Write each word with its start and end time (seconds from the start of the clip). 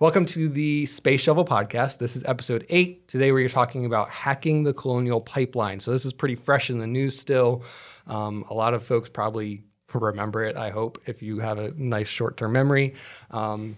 Welcome 0.00 0.26
to 0.26 0.48
the 0.48 0.86
Space 0.86 1.20
Shovel 1.20 1.44
podcast. 1.44 1.98
This 1.98 2.16
is 2.16 2.24
episode 2.24 2.66
eight. 2.68 3.06
Today 3.06 3.30
we 3.30 3.44
are 3.44 3.48
talking 3.48 3.86
about 3.86 4.10
hacking 4.10 4.64
the 4.64 4.74
colonial 4.74 5.20
pipeline. 5.20 5.78
So 5.78 5.92
this 5.92 6.04
is 6.04 6.12
pretty 6.12 6.34
fresh 6.34 6.68
in 6.68 6.78
the 6.78 6.86
news 6.88 7.16
still. 7.16 7.62
Um, 8.08 8.44
a 8.50 8.54
lot 8.54 8.74
of 8.74 8.82
folks 8.82 9.08
probably 9.08 9.62
remember 9.92 10.42
it, 10.42 10.56
I 10.56 10.70
hope, 10.70 11.00
if 11.06 11.22
you 11.22 11.38
have 11.38 11.60
a 11.60 11.70
nice 11.76 12.08
short 12.08 12.36
term 12.36 12.50
memory. 12.50 12.94
Um, 13.30 13.76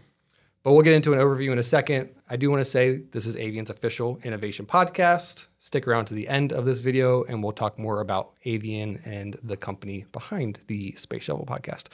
but 0.63 0.73
we'll 0.73 0.83
get 0.83 0.95
into 0.95 1.13
an 1.13 1.19
overview 1.19 1.53
in 1.53 1.59
a 1.59 1.63
second. 1.63 2.09
I 2.31 2.37
do 2.37 2.51
want 2.51 2.61
to 2.61 2.65
say 2.65 2.97
this 2.97 3.27
is 3.27 3.37
Avian's 3.37 3.69
official 3.69 4.19
innovation 4.25 4.65
podcast. 4.65 5.49
Stick 5.59 5.87
around 5.87 6.07
to 6.07 6.15
the 6.15 6.29
end 6.29 6.51
of 6.51 6.65
this 6.65 6.81
video 6.81 7.25
and 7.25 7.43
we'll 7.43 7.53
talk 7.53 7.79
more 7.79 8.01
about 8.01 8.33
Avian 8.47 9.03
and 9.05 9.39
the 9.43 9.57
company 9.59 10.07
behind 10.13 10.61
the 10.67 10.95
Space 10.97 11.25
Shovel 11.25 11.45
podcast. 11.45 11.89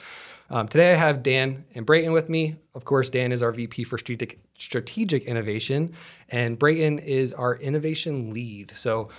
Um, 0.53 0.67
today 0.67 0.91
I 0.91 0.95
have 0.97 1.23
Dan 1.23 1.65
and 1.73 1.83
Brayton 1.83 2.13
with 2.13 2.29
me. 2.29 2.57
Of 2.75 2.85
course, 2.85 3.09
Dan 3.09 3.31
is 3.31 3.41
our 3.41 3.51
VP 3.51 3.85
for 3.85 3.97
strategic, 3.97 4.39
strategic 4.55 5.23
innovation, 5.23 5.95
and 6.29 6.59
Brayton 6.59 6.99
is 6.99 7.33
our 7.33 7.55
innovation 7.55 8.31
lead. 8.31 8.69
So, 8.69 9.09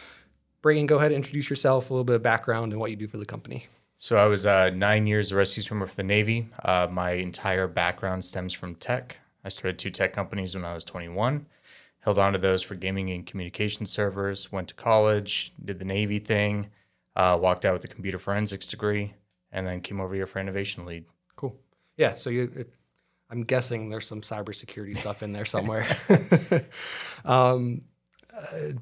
Brayton, 0.62 0.86
go 0.86 0.96
ahead 0.96 1.10
and 1.10 1.16
introduce 1.16 1.50
yourself, 1.50 1.90
a 1.90 1.92
little 1.92 2.04
bit 2.04 2.14
of 2.14 2.22
background, 2.22 2.70
and 2.70 2.80
what 2.80 2.90
you 2.92 2.96
do 2.96 3.08
for 3.08 3.16
the 3.16 3.26
company. 3.26 3.66
So 3.98 4.16
I 4.16 4.26
was 4.26 4.46
uh, 4.46 4.70
nine 4.70 5.08
years 5.08 5.32
a 5.32 5.36
rescue 5.36 5.64
swimmer 5.64 5.88
for 5.88 5.96
the 5.96 6.04
Navy. 6.04 6.50
Uh, 6.62 6.86
my 6.88 7.14
entire 7.14 7.66
background 7.66 8.24
stems 8.24 8.52
from 8.52 8.76
tech. 8.76 9.18
I 9.42 9.48
started 9.48 9.76
two 9.76 9.90
tech 9.90 10.12
companies 10.12 10.54
when 10.54 10.64
I 10.64 10.72
was 10.72 10.84
21. 10.84 11.46
Held 11.98 12.20
on 12.20 12.34
to 12.34 12.38
those 12.38 12.62
for 12.62 12.76
gaming 12.76 13.10
and 13.10 13.26
communication 13.26 13.86
servers. 13.86 14.52
Went 14.52 14.68
to 14.68 14.74
college, 14.74 15.52
did 15.64 15.80
the 15.80 15.84
Navy 15.84 16.20
thing, 16.20 16.70
uh, 17.16 17.36
walked 17.42 17.64
out 17.64 17.72
with 17.72 17.84
a 17.84 17.88
computer 17.88 18.18
forensics 18.18 18.68
degree, 18.68 19.14
and 19.50 19.66
then 19.66 19.80
came 19.80 20.00
over 20.00 20.14
here 20.14 20.26
for 20.26 20.38
innovation 20.38 20.86
lead. 20.86 21.04
Cool. 21.96 22.04
Yeah. 22.04 22.14
So 22.14 22.30
you, 22.30 22.50
it, 22.56 22.72
I'm 23.30 23.42
guessing 23.42 23.88
there's 23.88 24.06
some 24.06 24.20
cybersecurity 24.20 24.96
stuff 24.96 25.22
in 25.22 25.32
there 25.32 25.44
somewhere. 25.44 25.86
um, 27.24 27.82
uh, 28.32 28.72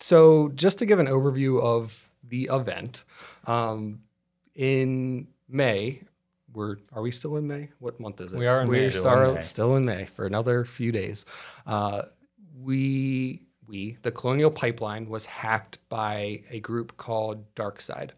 so 0.00 0.50
just 0.54 0.78
to 0.78 0.86
give 0.86 0.98
an 0.98 1.06
overview 1.06 1.60
of 1.62 2.10
the 2.28 2.50
event, 2.52 3.04
um, 3.46 4.00
in 4.54 5.28
May, 5.48 6.02
we're 6.52 6.76
are 6.92 7.02
we 7.02 7.10
still 7.10 7.36
in 7.36 7.46
May? 7.46 7.70
What 7.78 8.00
month 8.00 8.20
is 8.20 8.32
it? 8.32 8.38
We 8.38 8.46
are 8.46 8.60
in 8.62 8.68
We're 8.68 8.84
May. 8.84 8.90
Still 8.90 9.28
in 9.28 9.34
May. 9.34 9.40
still 9.40 9.76
in 9.76 9.84
May 9.84 10.04
for 10.04 10.26
another 10.26 10.64
few 10.64 10.92
days. 10.92 11.24
Uh, 11.66 12.02
we 12.60 13.42
we 13.66 13.96
the 14.02 14.10
Colonial 14.10 14.50
Pipeline 14.50 15.08
was 15.08 15.24
hacked 15.24 15.78
by 15.88 16.42
a 16.50 16.60
group 16.60 16.96
called 16.96 17.54
DarkSide. 17.54 18.10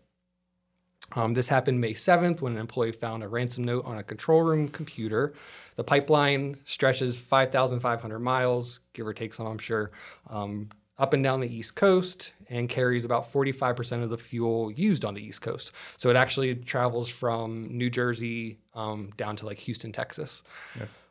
Um, 1.13 1.35
this 1.35 1.49
happened 1.49 1.81
May 1.81 1.95
7th 1.95 2.41
when 2.41 2.55
an 2.55 2.59
employee 2.59 2.93
found 2.93 3.23
a 3.23 3.29
ransom 3.29 3.65
note 3.65 3.85
on 3.85 3.99
a 3.99 4.03
control 4.03 4.43
room 4.43 4.69
computer. 4.69 5.33
The 5.77 5.85
pipeline 5.85 6.57
stretches 6.65 7.19
5,500 7.19 8.19
miles, 8.19 8.81
give 8.93 9.07
or 9.07 9.15
take 9.15 9.35
some, 9.35 9.47
I'm 9.47 9.59
sure, 9.59 9.91
um, 10.29 10.71
up 10.99 11.13
and 11.13 11.23
down 11.23 11.41
the 11.41 11.53
East 11.53 11.75
Coast 11.75 12.33
and 12.49 12.69
carries 12.69 13.05
about 13.05 13.33
45% 13.33 14.03
of 14.03 14.11
the 14.11 14.19
fuel 14.19 14.71
used 14.71 15.05
on 15.05 15.15
the 15.15 15.25
East 15.25 15.43
Coast. 15.43 15.73
So 15.97 16.11
it 16.11 16.17
actually 16.17 16.55
travels 16.55 17.09
from 17.09 17.77
New 17.77 17.91
Jersey 17.91 18.59
um, 18.75 19.11
down 19.17 19.37
to 19.37 19.47
like 19.47 19.59
Houston, 19.59 19.93
Texas. 19.93 20.43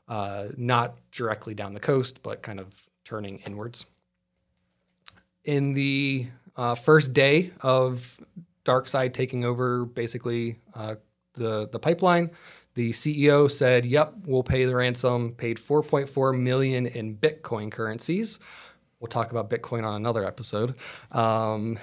Uh, 0.08 0.48
not 0.58 0.96
directly 1.12 1.54
down 1.54 1.74
the 1.74 1.80
coast, 1.80 2.22
but 2.24 2.42
kind 2.42 2.60
of 2.60 2.90
turning 3.04 3.40
inwards. 3.40 3.86
In 5.44 5.74
the 5.74 6.28
uh, 6.56 6.76
first 6.76 7.14
day 7.14 7.52
of 7.62 8.20
DarkSide 8.66 9.14
taking 9.14 9.46
over 9.46 9.86
basically 9.86 10.58
uh, 10.74 10.96
the 11.34 11.70
the 11.70 11.80
pipeline. 11.80 12.32
The 12.76 12.92
CEO 12.92 13.50
said, 13.52 13.86
"Yep, 13.86 14.14
we'll 14.26 14.44
pay 14.44 14.66
the 14.66 14.76
ransom." 14.76 15.34
Paid 15.34 15.58
4.4 15.58 16.40
million 16.40 16.88
in 16.88 17.16
Bitcoin 17.16 17.72
currencies. 17.72 18.40
We'll 19.00 19.10
talk 19.10 19.32
about 19.32 19.50
Bitcoin 19.50 19.84
on 19.84 19.96
another 19.96 20.26
episode. 20.26 20.76
Um, 21.12 21.78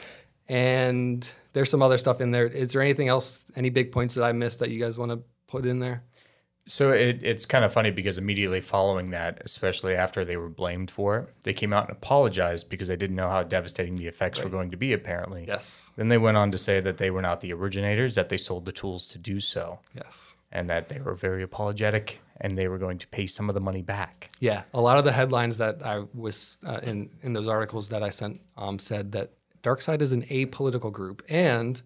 and 0.49 1.31
there's 1.53 1.71
some 1.71 1.83
other 1.83 1.99
stuff 1.99 2.21
in 2.21 2.31
there. 2.31 2.47
Is 2.47 2.73
there 2.73 2.83
anything 2.83 3.09
else? 3.09 3.45
Any 3.55 3.71
big 3.71 3.93
points 3.93 4.15
that 4.15 4.25
I 4.25 4.33
missed 4.33 4.59
that 4.61 4.71
you 4.71 4.81
guys 4.81 4.99
want 4.99 5.13
to 5.13 5.21
put 5.47 5.67
in 5.67 5.79
there? 5.79 6.03
So 6.71 6.93
it, 6.93 7.19
it's 7.23 7.47
kind 7.47 7.65
of 7.65 7.73
funny 7.73 7.91
because 7.91 8.17
immediately 8.17 8.61
following 8.61 9.11
that, 9.11 9.43
especially 9.45 9.97
after 9.97 10.25
they 10.25 10.37
were 10.37 10.49
blamed 10.49 10.89
for 10.89 11.19
it, 11.19 11.29
they 11.43 11.53
came 11.53 11.73
out 11.73 11.89
and 11.89 11.97
apologized 11.97 12.71
because 12.71 12.87
they 12.87 12.95
didn't 12.95 13.17
know 13.17 13.29
how 13.29 13.43
devastating 13.43 13.97
the 13.97 14.07
effects 14.07 14.41
were 14.41 14.49
going 14.49 14.71
to 14.71 14.77
be, 14.77 14.93
apparently. 14.93 15.45
Yes. 15.49 15.91
Then 15.97 16.09
they 16.09 16.19
went 16.19 16.37
on 16.37 16.53
to 16.53 16.59
say 16.59 16.79
that 16.79 16.97
they 16.99 17.11
were 17.11 17.23
not 17.23 17.41
the 17.41 17.53
originators, 17.53 18.15
that 18.15 18.29
they 18.29 18.37
sold 18.37 18.67
the 18.67 18.73
tools 18.73 19.09
to 19.09 19.19
do 19.19 19.41
so, 19.41 19.81
Yes. 19.97 20.37
and 20.53 20.71
that 20.71 20.89
they 20.89 21.01
were 21.01 21.15
very 21.15 21.43
apologetic 21.43 22.21
and 22.41 22.57
they 22.57 22.69
were 22.69 22.79
going 22.79 22.99
to 22.99 23.09
pay 23.09 23.27
some 23.27 23.49
of 23.49 23.55
the 23.57 23.61
money 23.61 23.83
back. 23.83 24.31
Yeah, 24.39 24.63
a 24.73 24.81
lot 24.81 24.97
of 24.99 25.05
the 25.05 25.13
headlines 25.13 25.59
that 25.59 25.85
I 25.85 26.05
was 26.15 26.57
uh, 26.65 26.79
in 26.85 27.11
in 27.23 27.33
those 27.33 27.49
articles 27.49 27.89
that 27.89 28.05
I 28.05 28.11
sent 28.11 28.41
um, 28.57 28.79
said 28.79 29.11
that 29.13 29.33
DarkSide 29.65 30.03
is 30.03 30.13
an 30.13 30.23
apolitical 30.23 30.93
group 30.93 31.23
and 31.29 31.83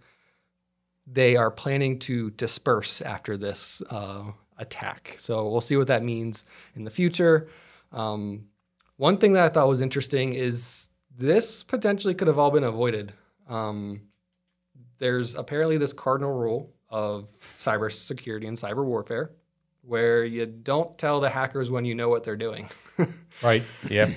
they 1.06 1.36
are 1.36 1.50
planning 1.50 1.98
to 2.00 2.30
disperse 2.30 3.00
after 3.02 3.36
this 3.36 3.82
uh, 3.90 4.24
attack. 4.58 5.14
So 5.18 5.48
we'll 5.48 5.60
see 5.60 5.76
what 5.76 5.86
that 5.88 6.02
means 6.02 6.44
in 6.76 6.84
the 6.84 6.90
future. 6.90 7.48
Um, 7.92 8.46
one 8.96 9.18
thing 9.18 9.32
that 9.34 9.44
I 9.44 9.48
thought 9.48 9.68
was 9.68 9.80
interesting 9.80 10.34
is 10.34 10.88
this 11.16 11.62
potentially 11.62 12.14
could 12.14 12.28
have 12.28 12.38
all 12.38 12.50
been 12.50 12.64
avoided. 12.64 13.12
Um, 13.48 14.02
there's 14.98 15.34
apparently 15.34 15.78
this 15.78 15.92
cardinal 15.92 16.32
rule 16.32 16.72
of 16.88 17.30
cybersecurity 17.58 18.46
and 18.46 18.56
cyber 18.56 18.84
warfare 18.84 19.32
where 19.82 20.24
you 20.24 20.46
don't 20.46 20.96
tell 20.96 21.20
the 21.20 21.28
hackers 21.28 21.70
when 21.70 21.84
you 21.84 21.94
know 21.94 22.08
what 22.08 22.24
they're 22.24 22.36
doing. 22.36 22.68
Right. 23.42 23.64
Yep. 23.90 24.10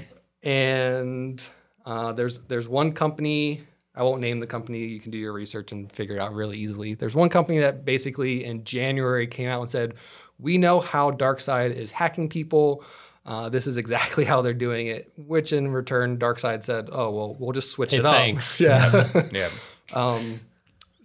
and 0.43 1.49
uh, 1.83 2.11
there's 2.13 2.39
there's 2.41 2.67
one 2.67 2.91
company 2.91 3.63
I 3.97 4.03
won't 4.03 4.21
name 4.21 4.39
the 4.39 4.45
company. 4.45 4.85
You 4.85 4.99
can 4.99 5.09
do 5.09 5.17
your 5.17 5.33
research 5.33 5.71
and 5.71 5.91
figure 5.91 6.15
it 6.17 6.21
out 6.21 6.31
really 6.33 6.55
easily. 6.55 6.93
There's 6.93 7.15
one 7.15 7.29
company 7.29 7.57
that 7.59 7.83
basically 7.83 8.45
in 8.45 8.63
January 8.63 9.25
came 9.25 9.49
out 9.49 9.59
and 9.61 9.71
said, 9.71 9.95
"We 10.39 10.57
know 10.57 10.79
how 10.79 11.11
DarkSide 11.11 11.73
is 11.75 11.91
hacking 11.91 12.29
people. 12.29 12.83
Uh, 13.25 13.49
this 13.49 13.67
is 13.67 13.77
exactly 13.77 14.23
how 14.31 14.41
they're 14.41 14.53
doing 14.53 14.87
it." 14.87 15.11
Which 15.17 15.53
in 15.53 15.69
return, 15.69 16.17
DarkSide 16.17 16.63
said, 16.63 16.89
"Oh 16.91 17.11
well, 17.11 17.35
we'll 17.39 17.51
just 17.53 17.71
switch 17.71 17.91
Hey, 17.91 17.97
it 17.99 18.05
up." 18.05 18.15
thanks. 18.15 18.59
Yeah. 18.61 19.07
yeah. 19.31 19.49
um, 19.93 20.39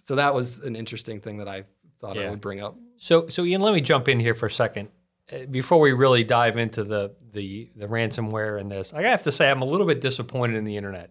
so 0.05 0.17
that 0.17 0.35
was 0.35 0.59
an 0.59 0.77
interesting 0.77 1.21
thing 1.21 1.39
that 1.39 1.49
I 1.49 1.65
thought 2.01 2.19
I 2.19 2.29
would 2.31 2.41
bring 2.41 2.61
up. 2.61 2.77
So, 2.97 3.29
so 3.29 3.45
Ian, 3.45 3.61
let 3.63 3.75
me 3.75 3.81
jump 3.81 4.09
in 4.09 4.19
here 4.21 4.35
for 4.35 4.47
a 4.47 4.51
second 4.51 4.89
Uh, 5.33 5.47
before 5.51 5.79
we 5.81 5.93
really 5.93 6.25
dive 6.25 6.57
into 6.57 6.85
the 6.85 7.15
the 7.33 7.71
the 7.77 7.87
ransomware 7.87 8.61
and 8.61 8.71
this. 8.71 8.93
I 8.93 9.03
have 9.03 9.23
to 9.23 9.33
say 9.33 9.51
I'm 9.51 9.63
a 9.63 9.65
little 9.65 9.87
bit 9.87 10.01
disappointed 10.01 10.57
in 10.57 10.65
the 10.65 10.77
internet 10.77 11.11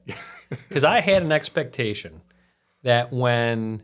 because 0.70 0.84
I 0.84 1.00
had 1.02 1.22
an 1.24 1.32
expectation 1.32 2.22
that 2.84 3.12
when 3.14 3.84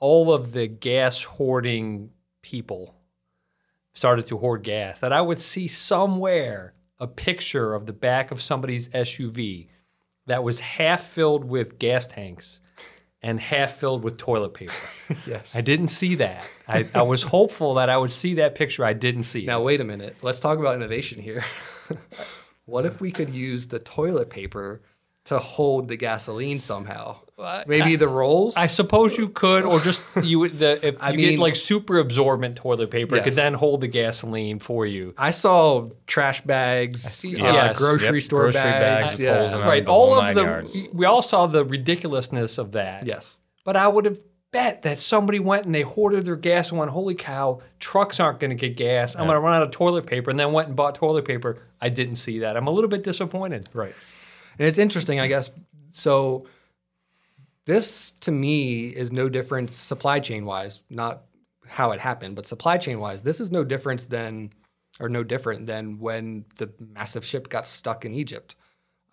all 0.00 0.32
of 0.32 0.52
the 0.52 0.66
gas 0.66 1.22
hoarding 1.24 2.10
people 2.42 2.94
started 3.96 4.26
to 4.26 4.36
hoard 4.36 4.62
gas, 4.62 5.00
that 5.00 5.12
I 5.12 5.22
would 5.22 5.40
see 5.40 5.66
somewhere 5.68 6.74
a 7.00 7.06
picture 7.06 7.74
of 7.74 7.86
the 7.86 7.92
back 7.94 8.30
of 8.30 8.42
somebody's 8.42 8.90
SUV 8.90 9.68
that 10.26 10.44
was 10.44 10.60
half 10.60 11.02
filled 11.02 11.44
with 11.44 11.78
gas 11.78 12.06
tanks 12.06 12.60
and 13.22 13.40
half 13.40 13.72
filled 13.72 14.04
with 14.04 14.18
toilet 14.18 14.54
paper. 14.54 14.74
Yes. 15.26 15.56
I 15.56 15.60
didn't 15.60 15.88
see 15.88 16.16
that. 16.16 16.46
I, 16.68 16.86
I 16.94 17.02
was 17.02 17.22
hopeful 17.34 17.74
that 17.74 17.88
I 17.88 17.96
would 17.96 18.10
see 18.12 18.34
that 18.34 18.54
picture. 18.54 18.84
I 18.84 18.92
didn't 18.92 19.22
see 19.22 19.44
it. 19.44 19.46
Now 19.46 19.62
wait 19.62 19.80
a 19.80 19.84
minute. 19.84 20.16
Let's 20.22 20.40
talk 20.40 20.58
about 20.58 20.74
innovation 20.74 21.20
here. 21.20 21.44
what 22.64 22.84
if 22.84 23.00
we 23.00 23.10
could 23.10 23.30
use 23.30 23.68
the 23.68 23.78
toilet 23.78 24.30
paper 24.30 24.80
to 25.26 25.38
hold 25.38 25.88
the 25.88 25.96
gasoline 25.96 26.60
somehow? 26.60 27.16
Maybe 27.66 27.96
the 27.96 28.08
rolls. 28.08 28.56
I 28.56 28.66
suppose 28.66 29.18
you 29.18 29.28
could, 29.28 29.64
or 29.64 29.78
just 29.80 30.00
you 30.22 30.38
would 30.38 30.58
the 30.58 30.80
if 30.86 31.02
I 31.02 31.10
you 31.10 31.18
mean- 31.18 31.30
get 31.32 31.38
like 31.38 31.54
super 31.56 31.98
absorbent 31.98 32.56
toilet 32.56 32.90
paper, 32.90 33.16
it 33.16 33.24
could 33.24 33.34
then 33.34 33.52
hold 33.52 33.82
the 33.82 33.88
gasoline 33.88 34.58
for 34.58 34.86
you. 34.86 35.12
I 35.18 35.32
saw 35.32 35.90
trash 36.06 36.40
bags, 36.40 37.24
uh, 37.24 37.28
yes. 37.28 37.76
grocery 37.76 38.16
Yep, 38.18 38.22
store 38.22 38.42
grocery 38.44 38.62
bags. 38.62 39.10
bags, 39.10 39.20
yeah. 39.20 39.36
holes 39.38 39.52
in 39.52 39.60
'em. 39.60 39.68
right, 39.68 39.84
the 39.84 39.90
all 39.90 40.14
of 40.18 40.24
nine 40.24 40.34
the 40.34 40.42
yards. 40.44 40.82
we 40.94 41.04
all 41.04 41.20
saw 41.20 41.46
the 41.46 41.62
ridiculousness 41.64 42.56
of 42.58 42.72
that. 42.72 43.04
Yes. 43.06 43.40
But 43.64 43.76
I 43.76 43.88
would 43.88 44.06
have 44.06 44.20
bet 44.52 44.82
that 44.82 44.98
somebody 45.00 45.38
went 45.38 45.66
and 45.66 45.74
they 45.74 45.82
hoarded 45.82 46.24
their 46.24 46.36
gas 46.36 46.70
and 46.70 46.78
went, 46.78 46.90
holy 46.90 47.14
cow, 47.14 47.60
trucks 47.80 48.18
aren't 48.18 48.40
going 48.40 48.48
to 48.50 48.56
get 48.56 48.76
gas. 48.76 49.14
I'm 49.14 49.24
going 49.26 49.34
to 49.34 49.40
run 49.40 49.52
out 49.54 49.62
of 49.62 49.70
toilet 49.72 50.06
paper, 50.06 50.30
and 50.30 50.40
then 50.40 50.52
went 50.52 50.68
and 50.68 50.76
bought 50.76 50.94
toilet 50.94 51.26
paper. 51.26 51.58
I 51.82 51.90
didn't 51.90 52.16
see 52.16 52.38
that. 52.38 52.56
I'm 52.56 52.66
a 52.66 52.70
little 52.70 52.88
bit 52.88 53.02
disappointed. 53.02 53.68
Right. 53.74 53.92
And 54.58 54.66
it's 54.68 54.78
interesting, 54.78 55.20
I 55.20 55.28
guess. 55.28 55.50
So 55.88 56.46
this 57.66 58.12
to 58.20 58.30
me 58.30 58.88
is 58.88 59.12
no 59.12 59.28
different 59.28 59.72
supply 59.72 60.20
chain 60.20 60.44
wise, 60.44 60.82
not 60.88 61.22
how 61.66 61.90
it 61.90 62.00
happened, 62.00 62.36
but 62.36 62.46
supply 62.46 62.78
chain 62.78 63.00
wise, 63.00 63.22
this 63.22 63.40
is 63.40 63.50
no 63.50 63.64
difference 63.64 64.06
than 64.06 64.52
or 65.00 65.08
no 65.08 65.22
different 65.22 65.66
than 65.66 65.98
when 65.98 66.44
the 66.56 66.72
massive 66.78 67.24
ship 67.24 67.48
got 67.48 67.66
stuck 67.66 68.04
in 68.04 68.14
Egypt. 68.14 68.56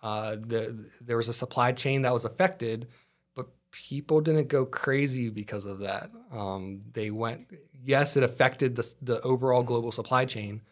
Uh, 0.02 0.36
the, 0.38 0.88
there 1.00 1.16
was 1.16 1.28
a 1.28 1.32
supply 1.32 1.72
chain 1.72 2.02
that 2.02 2.12
was 2.12 2.24
affected, 2.24 2.88
but 3.34 3.48
people 3.70 4.20
didn't 4.20 4.48
go 4.48 4.64
crazy 4.64 5.28
because 5.28 5.66
of 5.66 5.80
that. 5.80 6.10
Um, 6.32 6.82
they 6.92 7.10
went, 7.10 7.46
yes, 7.84 8.16
it 8.16 8.22
affected 8.22 8.76
the, 8.76 8.94
the 9.02 9.20
overall 9.22 9.62
global 9.62 9.92
supply 9.92 10.24
chain, 10.24 10.62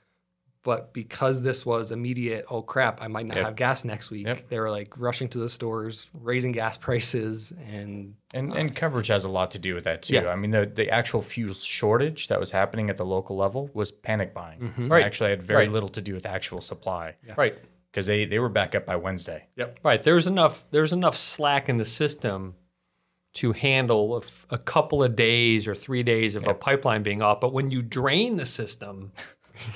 but 0.65 0.93
because 0.93 1.43
this 1.43 1.67
was 1.67 1.91
immediate, 1.91 2.45
oh 2.51 2.63
crap, 2.63 3.03
I 3.03 3.09
might 3.09 3.27
not 3.27 3.37
Yep. 3.37 3.45
have 3.47 3.57
gas 3.57 3.85
next 3.85 4.11
week. 4.11 4.27
Yep. 4.27 4.49
They 4.49 4.61
were 4.61 4.71
like 4.71 4.97
rushing 4.97 5.29
to 5.31 5.39
the 5.39 5.49
stores, 5.49 6.09
raising 6.21 6.53
gas 6.53 6.77
prices, 6.77 7.53
and 7.69 8.15
And, 8.33 8.53
and 8.55 8.75
coverage 8.75 9.09
has 9.09 9.25
a 9.25 9.29
lot 9.29 9.51
to 9.53 9.59
do 9.59 9.75
with 9.75 9.85
that 9.85 10.03
too. 10.03 10.15
Yeah. 10.15 10.29
I 10.29 10.37
mean, 10.37 10.53
the, 10.53 10.65
the 10.67 10.89
actual 10.91 11.21
fuel 11.21 11.55
shortage 11.55 12.29
that 12.29 12.39
was 12.39 12.51
happening 12.53 12.91
at 12.91 12.97
the 12.97 13.05
local 13.05 13.37
level 13.37 13.71
was 13.75 13.91
panic 13.91 14.33
buying. 14.35 14.61
Mm-hmm. 14.61 14.93
Right. 14.93 15.05
Actually, 15.05 15.31
had 15.31 15.43
very 15.43 15.65
Right. 15.65 15.73
little 15.73 15.89
to 15.91 16.01
do 16.01 16.15
with 16.15 16.27
actual 16.27 16.61
supply 16.61 17.17
Right. 17.37 17.59
because 17.91 18.07
they, 18.07 18.25
they 18.25 18.39
were 18.39 18.49
back 18.49 18.75
up 18.77 18.87
by 18.87 18.97
Wednesday. 18.97 19.49
Yep. 19.57 19.81
Right. 19.83 20.03
There's 20.03 20.27
enough. 20.29 20.65
There's 20.71 20.93
enough 20.93 21.17
slack 21.17 21.69
in 21.69 21.77
the 21.79 21.85
system 21.85 22.55
to 23.35 23.53
handle 23.53 24.15
a, 24.15 24.19
f- 24.19 24.47
a 24.51 24.59
couple 24.59 25.03
of 25.03 25.17
days 25.17 25.67
or 25.67 25.75
three 25.75 26.03
days 26.03 26.37
of 26.37 26.47
a 26.47 26.53
pipeline 26.55 27.03
being 27.03 27.23
off. 27.23 27.41
But 27.41 27.53
when 27.55 27.71
you 27.71 27.81
drain 27.83 28.37
the 28.37 28.45
system, 28.47 29.11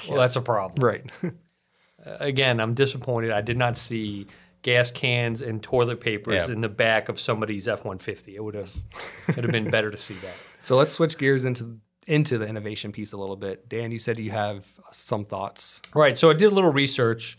well, 0.08 0.19
that's 0.20 0.37
a 0.37 0.43
problem. 0.43 0.84
right. 0.84 1.05
Again, 2.05 2.61
I'm 2.61 2.75
disappointed. 2.75 3.32
I 3.32 3.40
did 3.40 3.56
not 3.56 3.76
see 3.76 4.26
gas 4.62 4.90
cans 4.90 5.43
and 5.43 5.62
toilet 5.62 6.00
papers 6.00 6.37
Yeah. 6.49 6.52
in 6.55 6.61
the 6.61 6.69
back 6.69 7.08
of 7.08 7.19
somebody's 7.19 7.67
F-150. 7.67 8.34
It 8.34 8.40
would 8.44 8.55
have. 8.55 8.70
It'd 9.28 9.43
have 9.44 9.52
been 9.52 9.70
better 9.70 9.90
to 9.90 9.96
see 9.96 10.14
that. 10.14 10.34
so 10.61 10.76
let's 10.76 10.93
switch 10.93 11.19
gears 11.19 11.44
into 11.44 11.78
into 12.06 12.38
the 12.38 12.46
innovation 12.46 12.93
piece 12.93 13.12
a 13.12 13.17
little 13.17 13.34
bit. 13.34 13.69
Dan, 13.69 13.90
you 13.90 13.99
said 13.99 14.19
you 14.19 14.31
have 14.31 14.64
some 14.93 15.25
thoughts. 15.25 15.82
Right. 15.93 16.17
So 16.17 16.31
I 16.31 16.34
did 16.34 16.52
a 16.52 16.55
little 16.55 16.73
research, 16.73 17.37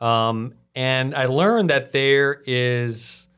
um, 0.00 0.54
and 0.74 1.14
I 1.14 1.26
learned 1.26 1.70
that 1.70 1.92
there 1.92 2.42
is 2.44 3.28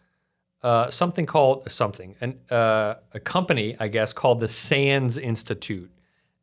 uh, 0.63 0.89
something 0.89 1.27
called 1.27 1.71
something, 1.71 2.17
an, 2.23 2.39
uh, 2.51 2.95
a 3.13 3.21
company, 3.21 3.77
I 3.79 3.89
guess, 3.89 4.15
called 4.15 4.41
the 4.41 4.49
SANS 4.49 5.19
Institute, 5.19 5.91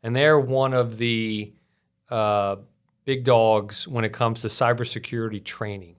and 0.04 0.16
they're 0.16 0.40
one 0.40 0.76
of 0.76 1.00
the 1.00 1.52
uh, 2.10 2.58
big 3.06 3.24
dogs 3.24 3.88
when 3.88 4.04
it 4.06 4.14
comes 4.14 4.42
to 4.42 4.48
cybersecurity 4.48 5.44
training, 5.44 5.96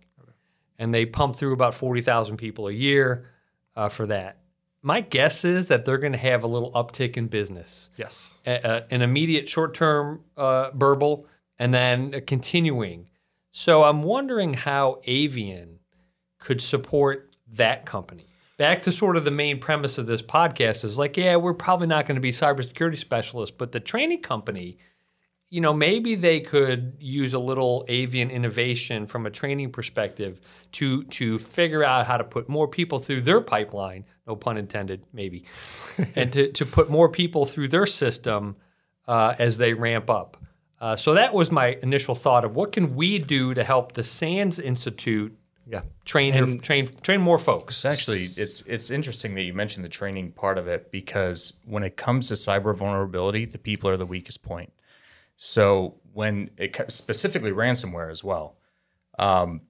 and 0.78 0.94
they 0.94 1.06
pump 1.06 1.36
through 1.36 1.52
about 1.52 1.74
forty 1.74 2.02
thousand 2.02 2.36
people 2.36 2.68
a 2.68 2.72
year 2.72 3.26
uh, 3.76 3.88
for 3.88 4.06
that. 4.06 4.38
My 4.82 5.02
guess 5.02 5.44
is 5.44 5.68
that 5.68 5.84
they're 5.84 5.98
going 5.98 6.12
to 6.12 6.18
have 6.18 6.42
a 6.42 6.46
little 6.46 6.72
uptick 6.72 7.18
in 7.18 7.26
business 7.26 7.90
Yes. 7.98 8.38
a, 8.46 8.52
a- 8.64 8.94
an 8.94 9.02
immediate 9.02 9.46
short-term 9.46 10.24
uh, 10.38 10.70
burble 10.70 11.26
and 11.58 11.74
then 11.74 12.22
continuing. 12.26 13.10
So 13.50 13.82
I'm 13.84 14.02
wondering 14.02 14.54
how 14.54 15.00
Avian 15.04 15.80
could 16.38 16.62
support 16.62 17.34
that 17.52 17.84
company. 17.84 18.24
Back 18.56 18.80
to 18.82 18.92
sort 18.92 19.18
of 19.18 19.26
the 19.26 19.30
main 19.30 19.58
premise 19.58 19.98
of 19.98 20.06
this 20.06 20.22
podcast 20.22 20.82
is 20.84 20.96
like, 20.96 21.16
yeah, 21.18 21.36
we're 21.36 21.52
probably 21.52 21.86
not 21.86 22.06
going 22.06 22.14
to 22.14 22.20
be 22.22 22.30
cybersecurity 22.30 22.96
specialists, 22.96 23.54
but 23.56 23.72
the 23.72 23.80
training 23.80 24.22
company, 24.22 24.78
you 25.50 25.60
know, 25.60 25.74
maybe 25.74 26.14
they 26.14 26.40
could 26.40 26.96
use 27.00 27.34
a 27.34 27.38
little 27.38 27.84
avian 27.88 28.30
innovation 28.30 29.06
from 29.06 29.26
a 29.26 29.30
training 29.30 29.72
perspective 29.72 30.40
to 30.72 31.02
to 31.04 31.38
figure 31.40 31.82
out 31.84 32.06
how 32.06 32.16
to 32.16 32.24
put 32.24 32.48
more 32.48 32.68
people 32.68 32.98
through 33.00 33.20
their 33.22 33.40
pipeline, 33.40 34.04
no 34.28 34.36
pun 34.36 34.56
intended, 34.56 35.04
maybe, 35.12 35.44
and 36.14 36.32
to, 36.32 36.52
to 36.52 36.64
put 36.64 36.88
more 36.88 37.08
people 37.08 37.44
through 37.44 37.68
their 37.68 37.86
system 37.86 38.56
uh, 39.08 39.34
as 39.38 39.58
they 39.58 39.74
ramp 39.74 40.08
up. 40.08 40.36
Uh, 40.80 40.96
so 40.96 41.14
that 41.14 41.34
was 41.34 41.50
my 41.50 41.76
initial 41.82 42.14
thought 42.14 42.44
of 42.44 42.54
what 42.54 42.72
can 42.72 42.94
we 42.94 43.18
do 43.18 43.52
to 43.52 43.62
help 43.64 43.92
the 43.92 44.04
SANS 44.04 44.58
Institute 44.60 45.36
Yeah. 45.66 45.82
train 46.04 46.32
their- 46.32 46.58
train 46.58 46.86
train 47.02 47.20
more 47.20 47.38
folks. 47.38 47.84
Actually 47.84 48.26
it's 48.36 48.62
it's 48.62 48.90
interesting 48.92 49.34
that 49.34 49.42
you 49.42 49.52
mentioned 49.52 49.84
the 49.84 49.90
training 49.90 50.30
part 50.30 50.58
of 50.58 50.68
it 50.68 50.90
because 50.92 51.58
when 51.66 51.82
it 51.82 51.96
comes 51.96 52.28
to 52.28 52.34
cyber 52.34 52.74
vulnerability, 52.74 53.44
the 53.46 53.58
people 53.58 53.90
are 53.90 53.96
the 53.98 54.06
weakest 54.06 54.42
point. 54.44 54.72
So 55.42 55.94
when 56.12 56.50
it 56.58 56.76
specifically 56.92 57.50
ransomware 57.50 58.10
as 58.10 58.22
well, 58.22 58.58
um, 59.18 59.62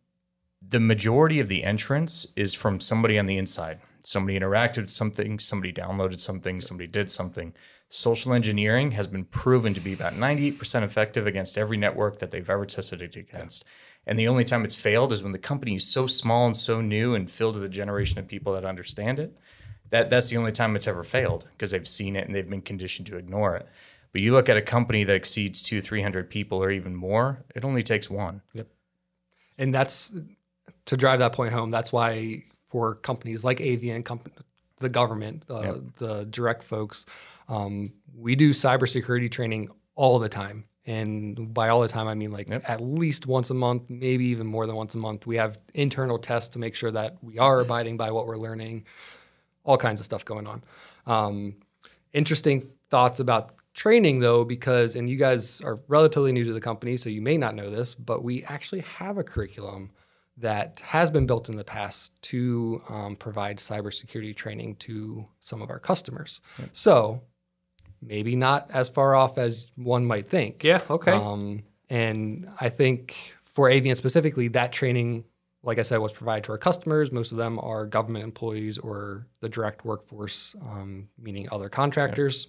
the 0.68 0.80
majority 0.80 1.38
of 1.38 1.46
the 1.46 1.62
entrance 1.62 2.26
is 2.34 2.54
from 2.54 2.80
somebody 2.80 3.16
on 3.20 3.26
the 3.26 3.38
inside. 3.38 3.78
Somebody 4.00 4.36
interacted 4.36 4.78
with 4.78 4.90
something, 4.90 5.38
somebody 5.38 5.72
downloaded 5.72 6.18
something, 6.18 6.60
somebody 6.60 6.88
did 6.88 7.08
something. 7.08 7.54
Social 7.88 8.34
engineering 8.34 8.90
has 8.90 9.06
been 9.06 9.24
proven 9.24 9.72
to 9.74 9.80
be 9.80 9.92
about 9.92 10.14
98% 10.14 10.82
effective 10.82 11.28
against 11.28 11.56
every 11.56 11.76
network 11.76 12.18
that 12.18 12.32
they've 12.32 12.50
ever 12.50 12.66
tested 12.66 13.00
it 13.00 13.14
against. 13.14 13.64
And 14.08 14.18
the 14.18 14.26
only 14.26 14.42
time 14.42 14.64
it's 14.64 14.74
failed 14.74 15.12
is 15.12 15.22
when 15.22 15.30
the 15.30 15.38
company 15.38 15.76
is 15.76 15.86
so 15.86 16.08
small 16.08 16.46
and 16.46 16.56
so 16.56 16.80
new 16.80 17.14
and 17.14 17.30
filled 17.30 17.54
with 17.54 17.62
a 17.62 17.68
generation 17.68 18.18
of 18.18 18.26
people 18.26 18.54
that 18.54 18.64
understand 18.64 19.20
it. 19.20 19.38
That 19.90 20.10
that's 20.10 20.30
the 20.30 20.36
only 20.36 20.52
time 20.52 20.74
it's 20.74 20.88
ever 20.88 21.04
failed 21.04 21.46
because 21.52 21.70
they've 21.70 21.86
seen 21.86 22.16
it 22.16 22.26
and 22.26 22.34
they've 22.34 22.50
been 22.50 22.60
conditioned 22.60 23.06
to 23.06 23.16
ignore 23.16 23.54
it. 23.54 23.68
But 24.12 24.22
you 24.22 24.32
look 24.32 24.48
at 24.48 24.56
a 24.56 24.62
company 24.62 25.04
that 25.04 25.14
exceeds 25.14 25.62
two, 25.62 25.80
three 25.80 26.02
hundred 26.02 26.30
people 26.30 26.62
or 26.62 26.70
even 26.70 26.94
more, 26.96 27.38
it 27.54 27.64
only 27.64 27.82
takes 27.82 28.10
one. 28.10 28.42
Yep. 28.54 28.68
And 29.58 29.74
that's 29.74 30.12
to 30.86 30.96
drive 30.96 31.20
that 31.20 31.32
point 31.32 31.52
home. 31.52 31.70
That's 31.70 31.92
why 31.92 32.44
for 32.68 32.94
companies 32.96 33.44
like 33.44 33.60
Avian, 33.60 34.02
comp- 34.02 34.32
the 34.78 34.88
government, 34.88 35.44
uh, 35.48 35.78
the 35.98 36.24
direct 36.24 36.62
folks, 36.62 37.06
um, 37.48 37.92
we 38.16 38.34
do 38.34 38.50
cybersecurity 38.50 39.30
training 39.30 39.68
all 39.94 40.18
the 40.18 40.28
time. 40.28 40.64
And 40.86 41.52
by 41.52 41.68
all 41.68 41.80
the 41.80 41.88
time, 41.88 42.08
I 42.08 42.14
mean 42.14 42.32
like 42.32 42.48
Yep. 42.48 42.64
at 42.68 42.80
least 42.80 43.26
once 43.26 43.50
a 43.50 43.54
month, 43.54 43.90
maybe 43.90 44.24
even 44.26 44.46
more 44.46 44.66
than 44.66 44.74
once 44.74 44.94
a 44.94 44.98
month. 44.98 45.26
We 45.26 45.36
have 45.36 45.58
internal 45.74 46.18
tests 46.18 46.48
to 46.50 46.58
make 46.58 46.74
sure 46.74 46.90
that 46.90 47.22
we 47.22 47.38
are 47.38 47.60
abiding 47.60 47.96
by 47.96 48.10
what 48.10 48.26
we're 48.26 48.38
learning, 48.38 48.86
all 49.62 49.76
kinds 49.76 50.00
of 50.00 50.06
stuff 50.06 50.24
going 50.24 50.46
on. 50.48 50.64
Um, 51.06 51.56
interesting 52.12 52.62
thoughts 52.88 53.20
about 53.20 53.52
training 53.74 54.20
though 54.20 54.44
because 54.44 54.96
and 54.96 55.08
you 55.08 55.16
guys 55.16 55.60
are 55.60 55.80
relatively 55.88 56.32
new 56.32 56.44
to 56.44 56.52
the 56.52 56.60
company 56.60 56.96
so 56.96 57.08
you 57.08 57.22
may 57.22 57.36
not 57.36 57.54
know 57.54 57.70
this 57.70 57.94
but 57.94 58.24
we 58.24 58.42
actually 58.44 58.80
have 58.80 59.16
a 59.16 59.24
curriculum 59.24 59.90
that 60.36 60.80
has 60.80 61.10
been 61.10 61.26
built 61.26 61.48
in 61.48 61.56
the 61.56 61.64
past 61.64 62.12
to 62.22 62.80
um, 62.88 63.14
provide 63.14 63.58
cybersecurity 63.58 64.34
training 64.34 64.74
to 64.76 65.24
some 65.38 65.62
of 65.62 65.70
our 65.70 65.78
customers 65.78 66.40
so 66.72 67.22
maybe 68.02 68.34
not 68.34 68.68
as 68.72 68.88
far 68.88 69.14
off 69.14 69.38
as 69.38 69.68
one 69.76 70.04
might 70.04 70.28
think 70.28 70.64
yeah, 70.64 70.80
okay. 70.90 71.12
um, 71.12 71.62
and 71.90 72.48
I 72.60 72.68
think 72.70 73.34
for 73.52 73.68
Avian 73.68 73.96
specifically, 73.96 74.48
that 74.48 74.72
training, 74.72 75.24
like 75.62 75.78
I 75.78 75.82
said, 75.82 75.98
was 75.98 76.12
provided 76.12 76.44
to 76.44 76.52
our 76.52 76.58
customers. 76.58 77.10
Most 77.10 77.32
of 77.32 77.38
them 77.38 77.58
are 77.58 77.84
government 77.84 78.24
employees 78.24 78.78
or 78.78 79.26
the 79.40 79.48
direct 79.48 79.84
workforce, 79.84 80.54
um, 80.62 81.08
meaning 81.18 81.48
other 81.50 81.68
contractors. 81.68 82.46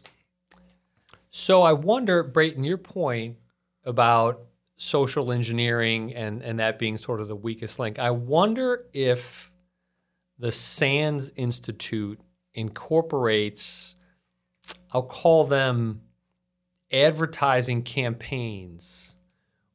So 1.32 1.62
I 1.62 1.74
wonder, 1.74 2.24
Brayton, 2.24 2.64
your 2.64 2.78
point 2.78 3.38
about 3.86 4.42
social 4.76 5.32
engineering 5.32 6.14
and, 6.14 6.42
and 6.42 6.60
that 6.60 6.78
being 6.78 6.98
sort 6.98 7.22
of 7.22 7.28
the 7.28 7.36
weakest 7.36 7.80
link. 7.80 8.00
I 8.00 8.12
wonder 8.12 8.86
if 8.94 9.52
the 10.38 10.52
SANS 10.52 11.32
Institute 11.36 12.20
incorporates, 12.54 13.96
I'll 14.92 15.04
call 15.04 15.46
them 15.46 16.02
advertising 16.92 17.84
campaigns 17.84 19.16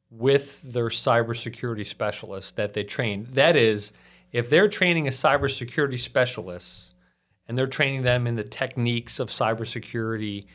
with 0.09 0.61
their 0.61 0.89
cybersecurity 0.89 1.85
specialists 1.85 2.51
that 2.51 2.73
they 2.73 2.83
train. 2.83 3.27
That 3.31 3.55
is, 3.55 3.93
if 4.31 4.49
they're 4.49 4.67
training 4.67 5.07
a 5.07 5.11
cybersecurity 5.11 5.99
specialist 5.99 6.93
and 7.47 7.57
they're 7.57 7.65
training 7.65 8.03
them 8.03 8.27
in 8.27 8.35
the 8.35 8.43
techniques 8.43 9.19
of 9.19 9.29
cybersecurity, 9.29 10.45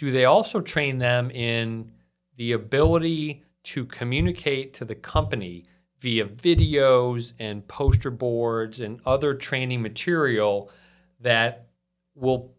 do 0.00 0.10
they 0.10 0.24
also 0.24 0.62
train 0.62 0.96
them 0.96 1.30
in 1.30 1.92
the 2.36 2.52
ability 2.52 3.44
to 3.62 3.84
communicate 3.84 4.72
to 4.72 4.82
the 4.86 4.94
company 4.94 5.66
via 6.00 6.24
videos 6.24 7.34
and 7.38 7.68
poster 7.68 8.10
boards 8.10 8.80
and 8.80 8.98
other 9.04 9.34
training 9.34 9.82
material 9.82 10.70
that 11.20 11.66
will 12.14 12.50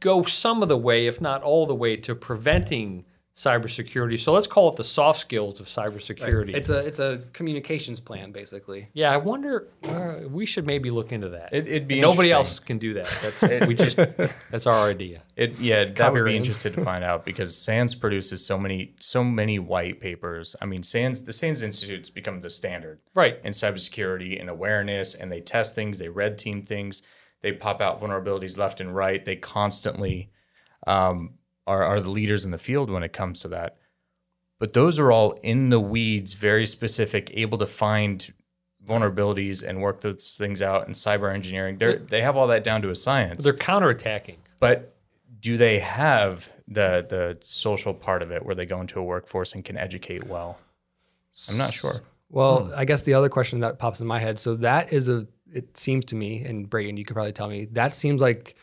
go 0.00 0.24
some 0.24 0.64
of 0.64 0.68
the 0.68 0.76
way, 0.76 1.06
if 1.06 1.20
not 1.20 1.44
all 1.44 1.64
the 1.64 1.76
way, 1.76 1.96
to 1.96 2.12
preventing 2.12 3.04
cybersecurity? 3.34 4.18
So 4.18 4.32
let's 4.32 4.46
call 4.46 4.68
it 4.70 4.76
the 4.76 4.84
soft 4.84 5.18
skills 5.20 5.58
of 5.60 5.66
cybersecurity. 5.66 6.54
It's 6.54 6.68
a 6.68 6.78
it's 6.86 6.98
a 7.00 7.22
communications 7.32 7.98
plan 8.00 8.30
basically. 8.32 8.88
yeah, 8.92 9.12
I 9.12 9.16
wonder. 9.16 9.68
Uh, 9.82 10.20
we 10.30 10.46
should 10.46 10.66
maybe 10.66 10.90
look 10.90 11.10
into 11.12 11.28
that. 11.30 11.52
It, 11.52 11.66
it'd 11.66 11.88
be 11.88 12.00
Nobody 12.00 12.30
else 12.30 12.58
can 12.58 12.78
do 12.78 12.94
that. 12.94 13.06
That's 13.22 13.42
it, 13.42 13.66
we 13.66 13.74
just 13.74 13.96
that's 13.96 14.66
our 14.66 14.88
idea. 14.88 15.22
It 15.36 15.58
yeah, 15.58 15.84
that 15.84 16.12
would 16.12 16.24
be 16.24 16.30
Copywriting. 16.30 16.36
interested 16.36 16.74
to 16.74 16.84
find 16.84 17.02
out 17.04 17.24
because 17.24 17.56
SANS 17.56 17.94
produces 17.94 18.46
so 18.46 18.56
many 18.58 18.94
so 19.00 19.24
many 19.24 19.58
white 19.58 20.00
papers. 20.00 20.54
I 20.62 20.66
mean, 20.66 20.82
SANS 20.82 21.22
the 21.24 21.32
SANS 21.32 21.62
Institute's 21.62 22.10
become 22.10 22.40
the 22.40 22.50
standard 22.50 23.00
Right. 23.14 23.38
in 23.44 23.52
cybersecurity 23.52 24.40
and 24.40 24.48
awareness, 24.48 25.14
and 25.14 25.30
they 25.30 25.40
test 25.40 25.74
things, 25.74 25.98
they 25.98 26.08
red 26.08 26.38
team 26.38 26.62
things, 26.62 27.02
they 27.42 27.52
pop 27.52 27.80
out 27.80 28.00
vulnerabilities 28.00 28.56
left 28.56 28.80
and 28.80 28.94
right. 28.94 29.24
They 29.24 29.36
constantly 29.36 30.30
um, 30.86 31.34
are 31.66 31.82
are 31.82 32.00
the 32.00 32.10
leaders 32.10 32.44
in 32.44 32.50
the 32.50 32.58
field 32.58 32.90
when 32.90 33.02
it 33.02 33.12
comes 33.12 33.40
to 33.40 33.48
that. 33.48 33.76
But 34.58 34.72
those 34.72 34.98
are 34.98 35.10
all 35.10 35.32
in 35.42 35.70
the 35.70 35.80
weeds, 35.80 36.34
very 36.34 36.66
specific, 36.66 37.30
able 37.34 37.58
to 37.58 37.66
find 37.66 38.32
vulnerabilities 38.86 39.66
and 39.66 39.80
work 39.80 40.00
those 40.00 40.36
things 40.36 40.62
out 40.62 40.86
in 40.86 40.94
cyber 40.94 41.32
engineering. 41.32 41.78
They 41.78 41.96
they 41.96 42.22
have 42.22 42.36
all 42.36 42.46
that 42.48 42.64
down 42.64 42.82
to 42.82 42.90
a 42.90 42.94
science. 42.94 43.44
They're 43.44 43.52
counterattacking. 43.52 44.36
But 44.60 44.94
do 45.40 45.56
they 45.56 45.78
have 45.80 46.50
the 46.68 47.06
the 47.08 47.38
social 47.40 47.92
part 47.92 48.22
of 48.22 48.30
it 48.30 48.44
where 48.44 48.54
they 48.54 48.66
go 48.66 48.80
into 48.80 48.98
a 48.98 49.02
workforce 49.02 49.54
and 49.54 49.64
can 49.64 49.76
educate 49.76 50.24
well? 50.24 50.58
I'm 51.50 51.58
not 51.58 51.72
sure. 51.72 52.02
Well, 52.30 52.66
hmm. 52.66 52.72
I 52.76 52.84
guess 52.84 53.02
the 53.02 53.14
other 53.14 53.28
question 53.28 53.60
that 53.60 53.78
pops 53.78 54.00
in 54.00 54.06
my 54.06 54.18
head. 54.18 54.38
So 54.38 54.56
that 54.56 54.92
is 54.92 55.08
a. 55.08 55.26
It 55.52 55.76
seems 55.78 56.04
to 56.06 56.16
me, 56.16 56.42
and 56.44 56.68
Brayton, 56.68 56.96
you 56.96 57.04
could 57.04 57.14
probably 57.14 57.32
tell 57.32 57.48
me 57.48 57.66
that 57.72 57.94
seems 57.94 58.20
like 58.20 58.56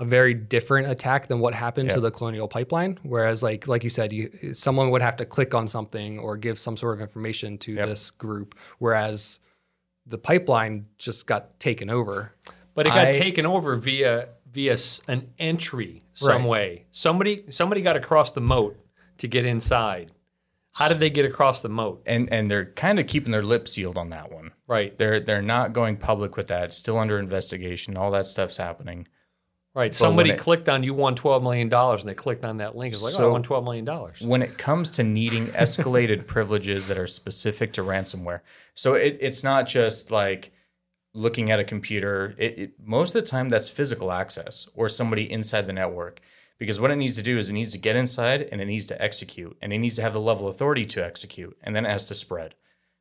a 0.00 0.04
very 0.04 0.34
different 0.34 0.90
attack 0.90 1.28
than 1.28 1.38
what 1.38 1.54
happened 1.54 1.90
to 1.90 2.00
the 2.00 2.10
Colonial 2.10 2.48
Pipeline. 2.48 2.98
Whereas, 3.04 3.42
like 3.42 3.68
like 3.68 3.84
you 3.84 3.90
said, 3.90 4.12
you 4.12 4.30
someone 4.54 4.90
would 4.90 5.02
have 5.02 5.16
to 5.18 5.24
click 5.26 5.54
on 5.54 5.68
something 5.68 6.18
or 6.18 6.36
give 6.36 6.58
some 6.58 6.76
sort 6.76 6.94
of 6.96 7.00
information 7.02 7.58
to 7.58 7.74
Yep. 7.74 7.86
this 7.86 8.10
group. 8.10 8.54
Whereas 8.78 9.38
the 10.06 10.18
pipeline 10.18 10.86
just 10.98 11.26
got 11.26 11.60
taken 11.60 11.90
over. 11.90 12.34
But 12.74 12.86
it 12.86 12.90
got 12.90 13.08
I- 13.08 13.12
taken 13.12 13.46
over 13.46 13.76
via 13.76 14.30
via 14.50 14.76
an 15.06 15.32
entry 15.38 16.02
some 16.14 16.28
Right. 16.28 16.44
way. 16.48 16.86
Somebody 16.90 17.44
somebody 17.50 17.82
got 17.82 17.94
across 17.96 18.30
the 18.32 18.40
moat 18.40 18.76
to 19.18 19.28
get 19.28 19.44
inside. 19.44 20.12
How 20.72 20.88
did 20.88 20.98
they 21.00 21.10
get 21.10 21.24
across 21.26 21.60
the 21.60 21.68
moat? 21.68 22.02
And 22.06 22.32
and 22.32 22.50
they're 22.50 22.72
kind 22.72 22.98
of 22.98 23.06
keeping 23.06 23.32
their 23.32 23.42
lips 23.42 23.72
sealed 23.72 23.98
on 23.98 24.08
that 24.10 24.32
one. 24.32 24.52
Right. 24.66 24.96
They're 24.96 25.20
they're 25.20 25.42
not 25.42 25.72
going 25.74 25.98
public 25.98 26.36
with 26.36 26.46
that. 26.48 26.64
It's 26.64 26.76
still 26.76 26.96
under 26.98 27.18
investigation. 27.18 27.96
All 27.98 28.10
that 28.12 28.26
stuff's 28.26 28.56
happening. 28.56 29.06
Right. 29.74 29.94
Somebody 29.94 30.30
it- 30.30 30.38
clicked 30.38 30.68
on 30.68 30.82
you 30.82 30.94
won 30.94 31.14
twelve 31.14 31.42
million 31.42 31.68
dollars 31.68 32.00
and 32.00 32.10
they 32.10 32.14
clicked 32.14 32.44
on 32.44 32.56
that 32.56 32.76
link. 32.76 32.92
It's 32.92 33.02
like, 33.02 33.14
oh, 33.18 33.28
I 33.28 33.32
won 33.32 33.42
twelve 33.42 33.64
million 33.64 33.84
dollars. 33.84 34.20
when 34.20 34.42
it 34.42 34.58
comes 34.58 34.90
to 34.90 35.04
needing 35.04 35.46
escalated 35.48 36.26
privileges 36.26 36.88
that 36.88 36.98
are 36.98 37.06
specific 37.06 37.72
to 37.74 37.82
ransomware. 37.82 38.40
So 38.74 38.94
it, 38.94 39.18
it's 39.20 39.44
not 39.44 39.68
just 39.68 40.10
like 40.10 40.52
looking 41.14 41.50
at 41.50 41.60
a 41.60 41.64
computer. 41.64 42.34
It, 42.36 42.58
it, 42.58 42.72
most 42.84 43.14
of 43.14 43.22
the 43.22 43.28
time, 43.28 43.48
that's 43.48 43.68
physical 43.68 44.10
access 44.10 44.68
or 44.74 44.88
somebody 44.88 45.30
inside 45.30 45.66
the 45.66 45.72
network. 45.72 46.20
Because 46.58 46.78
what 46.78 46.90
it 46.90 46.96
needs 46.96 47.16
to 47.16 47.22
do 47.22 47.38
is 47.38 47.48
it 47.48 47.54
needs 47.54 47.72
to 47.72 47.78
get 47.78 47.96
inside 47.96 48.42
and 48.52 48.60
it 48.60 48.66
needs 48.66 48.84
to 48.86 49.02
execute, 49.02 49.56
and 49.62 49.72
it 49.72 49.78
needs 49.78 49.96
to 49.96 50.02
have 50.02 50.12
the 50.12 50.20
level 50.20 50.46
of 50.46 50.54
authority 50.54 50.84
to 50.84 51.04
execute, 51.04 51.56
and 51.62 51.74
then 51.74 51.86
it 51.86 51.90
has 51.90 52.04
to 52.06 52.14
spread. 52.14 52.54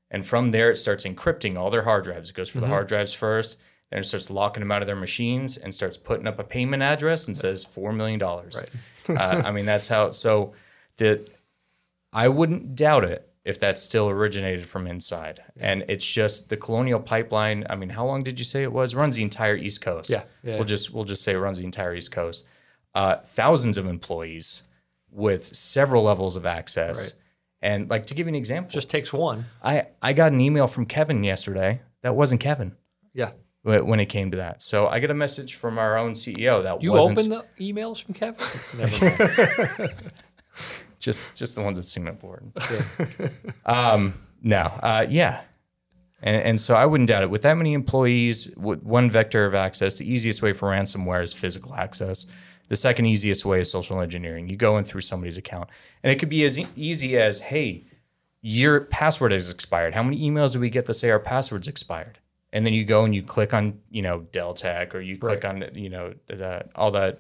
And 0.10 0.26
from 0.26 0.52
there, 0.52 0.72
it 0.72 0.78
starts 0.78 1.04
encrypting 1.04 1.58
all 1.58 1.70
their 1.70 1.84
hard 1.84 2.06
drives. 2.06 2.30
It 2.30 2.36
goes 2.36 2.48
for 2.48 2.60
the 2.60 2.68
mm-hmm. 2.68 2.74
hard 2.74 2.88
drives 2.88 3.14
first, 3.14 3.60
then 3.92 4.00
it 4.02 4.04
starts 4.04 4.30
locking 4.30 4.62
them 4.62 4.72
out 4.72 4.82
of 4.82 4.88
their 4.88 4.96
machines 4.96 5.58
and 5.58 5.74
starts 5.74 5.98
putting 5.98 6.28
up 6.28 6.40
a 6.40 6.44
payment 6.44 6.84
address 6.84 7.28
and 7.28 7.36
says 7.36 7.66
$4 7.66 7.96
million. 7.96 8.22
uh, 8.22 9.42
I 9.46 9.52
mean, 9.52 9.66
that's 9.66 9.88
how. 9.88 10.12
So 10.12 10.54
the 10.98 11.28
I 12.14 12.28
wouldn't 12.28 12.76
doubt 12.76 13.04
it 13.04 13.26
if 13.46 13.60
that 13.60 13.80
still 13.80 14.10
originated 14.10 14.66
from 14.66 14.86
inside. 14.86 15.42
And 15.58 15.86
it's 15.88 16.06
just 16.06 16.50
the 16.50 16.58
Colonial 16.58 17.00
Pipeline. 17.00 17.66
I 17.70 17.76
mean, 17.76 17.90
how 17.90 18.06
long 18.06 18.24
did 18.24 18.38
you 18.38 18.46
say 18.46 18.64
it 18.64 18.72
was? 18.72 18.94
Runs 18.94 19.16
the 19.16 19.24
entire 19.24 19.56
East 19.56 19.82
Coast. 19.82 20.10
Yeah, 20.10 20.24
yeah. 20.44 20.56
We'll 20.56 20.66
just 20.66 20.94
we'll 20.94 21.06
just 21.06 21.24
say 21.24 21.34
it 21.34 21.38
runs 21.38 21.58
the 21.58 21.66
entire 21.66 21.96
East 21.96 22.12
Coast. 22.12 22.48
Uh, 22.94 23.18
thousands 23.18 23.78
of 23.78 23.86
employees 23.88 24.64
with 25.12 25.56
several 25.56 26.04
levels 26.04 26.36
of 26.36 26.46
access. 26.46 27.00
Right. 27.00 27.14
And 27.62 27.90
like 27.90 28.06
to 28.08 28.14
give 28.14 28.28
you 28.28 28.30
an 28.30 28.36
example, 28.36 28.72
Just 28.72 28.90
takes 28.90 29.12
one. 29.12 29.46
I 29.64 29.88
I 30.02 30.14
got 30.14 30.32
an 30.32 30.42
email 30.42 30.68
from 30.68 30.86
Kevin 30.86 31.24
yesterday. 31.24 31.82
That 32.02 32.16
wasn't 32.16 32.42
Kevin 32.42 32.76
Yeah. 33.14 33.32
Wh- 33.64 33.86
when 33.86 34.00
it 34.00 34.08
came 34.08 34.32
to 34.32 34.38
that. 34.38 34.62
So 34.62 34.88
I 34.88 35.00
get 35.00 35.12
a 35.12 35.16
message 35.16 35.56
from 35.56 35.78
our 35.78 35.98
own 35.98 36.14
CEO 36.14 36.64
that 36.64 36.82
You 36.82 36.92
wasn't 36.94 37.18
open 37.18 37.30
the 37.30 37.46
emails 37.74 38.02
from 38.04 38.14
Kevin? 38.14 38.46
Never 38.78 39.06
mind. 39.80 39.94
just 41.00 41.28
just 41.36 41.56
the 41.56 41.62
ones 41.62 41.78
that 41.78 41.84
seem 41.84 42.08
important. 42.08 42.58
um, 43.66 44.14
no, 44.42 44.62
uh, 44.84 45.06
yeah, 45.10 45.42
and 46.22 46.36
and 46.36 46.60
so 46.60 46.76
I 46.76 46.86
wouldn't 46.86 47.08
doubt 47.10 47.24
it. 47.24 47.30
With 47.30 47.42
that 47.44 47.56
many 47.56 47.74
employees, 47.74 48.54
with 48.58 48.84
one 48.84 49.10
vector 49.10 49.46
of 49.46 49.56
access, 49.56 49.98
the 49.98 50.12
easiest 50.12 50.42
way 50.42 50.54
for 50.54 50.70
ransomware 50.70 51.24
is 51.24 51.34
physical 51.34 51.74
access. 51.76 52.26
The 52.70 52.76
second 52.76 53.08
easiest 53.08 53.46
way 53.46 53.62
is 53.62 53.72
social 53.72 54.00
engineering. 54.00 54.48
You 54.48 54.56
go 54.56 54.78
in 54.78 54.84
through 54.84 55.02
somebody's 55.02 55.38
account, 55.38 55.70
and 56.04 56.12
it 56.12 56.20
could 56.20 56.30
be 56.30 56.44
as 56.44 56.60
e- 56.60 56.68
easy 56.76 57.18
as, 57.18 57.42
"Hey, 57.42 57.86
your 58.42 58.82
password 58.82 59.32
has 59.32 59.50
expired. 59.50 59.96
How 59.96 60.04
many 60.04 60.20
emails 60.22 60.54
do 60.54 60.60
we 60.60 60.70
get 60.70 60.86
that 60.86 60.94
say 60.94 61.10
our 61.10 61.20
password's 61.20 61.68
expired?" 61.68 62.19
And 62.52 62.66
then 62.66 62.74
you 62.74 62.84
go 62.86 63.04
and 63.06 63.14
you 63.14 63.22
click 63.22 63.54
on, 63.54 63.80
you 63.92 64.02
know, 64.02 64.22
Deltek, 64.32 64.94
or 64.96 65.02
you 65.02 65.18
click 65.18 65.46
on, 65.46 65.64
you 65.76 65.90
know, 65.90 66.14
the, 66.28 66.66
all 66.76 66.92
that, 66.92 67.20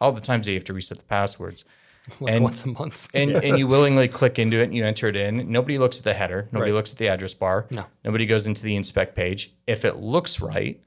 all 0.00 0.12
the 0.12 0.20
times 0.20 0.46
that 0.46 0.52
you 0.52 0.58
have 0.58 0.64
to 0.64 0.72
reset 0.72 0.98
the 0.98 1.04
passwords 1.04 1.64
Like 2.20 2.34
And- 2.34 2.44
once 2.44 2.64
a 2.64 2.68
month. 2.68 3.08
and 3.14 3.32
and 3.32 3.58
you 3.58 3.66
willingly 3.66 4.06
click 4.08 4.38
into 4.38 4.58
it 4.60 4.64
and 4.64 4.74
you 4.74 4.84
enter 4.84 5.08
it 5.08 5.16
in. 5.16 5.50
Nobody 5.50 5.76
looks 5.78 5.98
at 5.98 6.04
the 6.04 6.14
header. 6.14 6.48
Nobody 6.52 6.70
Right. 6.70 6.76
looks 6.76 6.92
at 6.92 6.98
the 6.98 7.08
address 7.08 7.34
bar. 7.34 7.66
No. 7.70 7.84
Nobody 8.04 8.26
goes 8.26 8.46
into 8.46 8.62
the 8.62 8.76
inspect 8.76 9.14
page. 9.16 9.52
If 9.66 9.84
it 9.84 9.96
looks 9.96 10.40
right, 10.40 10.80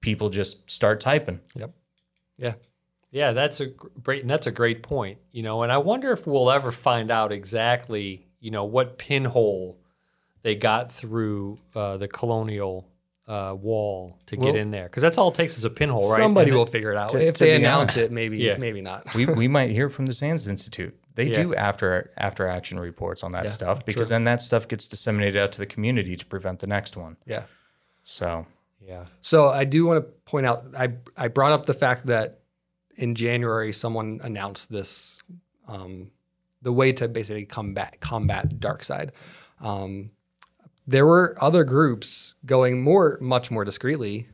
people 0.00 0.28
just 0.30 0.70
start 0.70 1.00
typing. 1.00 1.40
yep. 1.54 1.72
Yeah. 2.38 2.54
Yeah, 3.12 3.32
that's 3.32 3.58
a 3.60 3.66
gr- 3.66 3.88
great. 4.02 4.26
That's 4.28 4.46
a 4.46 4.52
great 4.52 4.82
point. 4.84 5.18
You 5.32 5.42
know, 5.42 5.62
and 5.64 5.72
I 5.72 5.78
wonder 5.78 6.12
if 6.12 6.26
we'll 6.26 6.50
ever 6.50 6.70
find 6.70 7.10
out 7.10 7.32
exactly, 7.32 8.24
you 8.38 8.52
know, 8.52 8.64
what 8.64 8.98
pinhole 8.98 9.76
they 10.42 10.54
got 10.54 10.92
through 10.92 11.58
uh, 11.74 11.96
the 11.96 12.06
colonial 12.08 12.86
uh, 13.30 13.54
wall 13.54 14.18
to 14.26 14.36
Well- 14.36 14.52
get 14.52 14.60
in 14.60 14.70
there, 14.72 14.84
because 14.84 15.02
that's 15.02 15.16
all 15.18 15.28
it 15.28 15.34
takes 15.34 15.56
is 15.56 15.64
a 15.64 15.70
pinhole, 15.70 16.10
right? 16.10 16.16
Somebody 16.18 16.50
And 16.50 16.56
will 16.56 16.64
it- 16.66 16.70
figure 16.72 16.90
it 16.90 16.96
out. 16.96 17.10
to- 17.10 17.22
if 17.24 17.36
to 17.36 17.44
they 17.44 17.54
announce 17.54 17.92
honest- 17.92 17.98
it, 17.98 18.10
maybe 18.12 18.38
Yeah. 18.38 18.56
maybe 18.58 18.80
not. 18.80 19.14
We 19.14 19.26
we 19.26 19.46
might 19.48 19.70
hear 19.70 19.88
from 19.88 20.06
the 20.06 20.12
SANS 20.14 20.48
Institute. 20.48 20.94
They 21.14 21.26
Yeah. 21.26 21.34
do 21.42 21.54
after 21.54 22.10
after 22.16 22.46
action 22.48 22.80
reports 22.80 23.22
on 23.22 23.30
that 23.32 23.44
Yeah, 23.44 23.50
stuff 23.50 23.84
because 23.84 24.08
then 24.08 24.24
that 24.24 24.42
stuff 24.42 24.66
gets 24.68 24.86
disseminated 24.88 25.40
out 25.40 25.52
to 25.52 25.58
the 25.58 25.66
community 25.66 26.16
to 26.16 26.26
prevent 26.26 26.58
the 26.60 26.66
next 26.66 26.96
one. 26.96 27.16
Yeah. 27.26 27.44
So 28.02 28.46
Yeah. 28.86 29.04
So 29.20 29.48
I 29.48 29.64
do 29.64 29.84
want 29.86 30.04
to 30.04 30.10
point 30.30 30.46
out 30.46 30.64
I 30.76 30.94
I 31.16 31.28
brought 31.28 31.52
up 31.52 31.66
the 31.66 31.74
fact 31.74 32.06
that 32.06 32.40
in 32.96 33.14
January 33.14 33.72
someone 33.72 34.20
announced 34.24 34.70
this 34.72 35.18
um, 35.68 36.10
the 36.62 36.72
way 36.72 36.92
to 36.94 37.06
basically 37.06 37.44
combat 37.44 38.00
combat 38.00 38.58
DarkSide. 38.58 39.10
Um, 39.60 40.10
there 40.86 41.06
were 41.06 41.36
other 41.40 41.64
groups 41.64 42.34
going 42.46 42.82
more 42.82 43.18
much 43.20 43.50
more 43.50 43.64
discreetly 43.64 44.28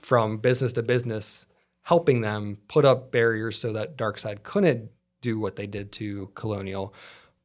from 0.00 0.38
business 0.38 0.72
to 0.72 0.82
business 0.82 1.46
helping 1.82 2.20
them 2.20 2.58
put 2.68 2.84
up 2.84 3.12
barriers 3.12 3.58
so 3.58 3.72
that 3.72 3.96
DarkSide 3.96 4.42
couldn't 4.42 4.90
do 5.20 5.38
what 5.38 5.56
they 5.56 5.66
did 5.66 5.92
to 5.92 6.30
colonial 6.34 6.94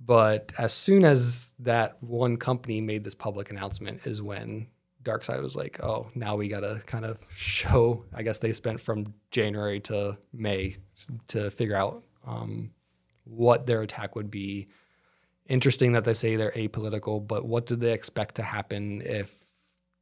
but 0.04 0.52
as 0.58 0.74
soon 0.74 1.06
as 1.06 1.50
that 1.60 2.02
one 2.02 2.38
company 2.38 2.82
made 2.82 3.04
this 3.04 3.16
public 3.16 3.52
announcement 3.52 4.06
is 4.06 4.22
when 4.22 4.68
Darkside 5.04 5.42
was 5.42 5.56
like, 5.56 5.84
oh, 5.84 6.10
now 6.16 6.36
we 6.36 6.48
got 6.48 6.62
to 6.62 6.82
kind 6.86 7.06
of 7.06 7.18
show. 7.36 8.06
I 8.14 8.24
guess 8.24 8.40
they 8.40 8.54
spent 8.54 8.80
from 8.80 9.14
January 9.32 9.80
to 9.82 10.18
May 10.34 10.78
to 11.30 11.50
figure 11.52 11.76
out 11.76 12.04
um, 12.26 12.72
what 13.24 13.66
their 13.66 13.82
attack 13.82 14.16
would 14.16 14.32
be. 14.32 14.68
Interesting 15.52 15.92
that 15.94 16.06
they 16.06 16.14
say 16.14 16.36
they're 16.38 16.52
apolitical, 16.66 17.26
but 17.26 17.46
what 17.46 17.66
do 17.66 17.76
they 17.76 17.92
expect 17.94 18.36
to 18.36 18.44
happen 18.44 19.02
if 19.04 19.30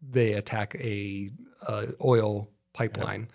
they 0.01 0.33
attack 0.33 0.75
a, 0.75 1.31
a 1.67 1.87
oil 2.03 2.49
pipeline 2.73 3.27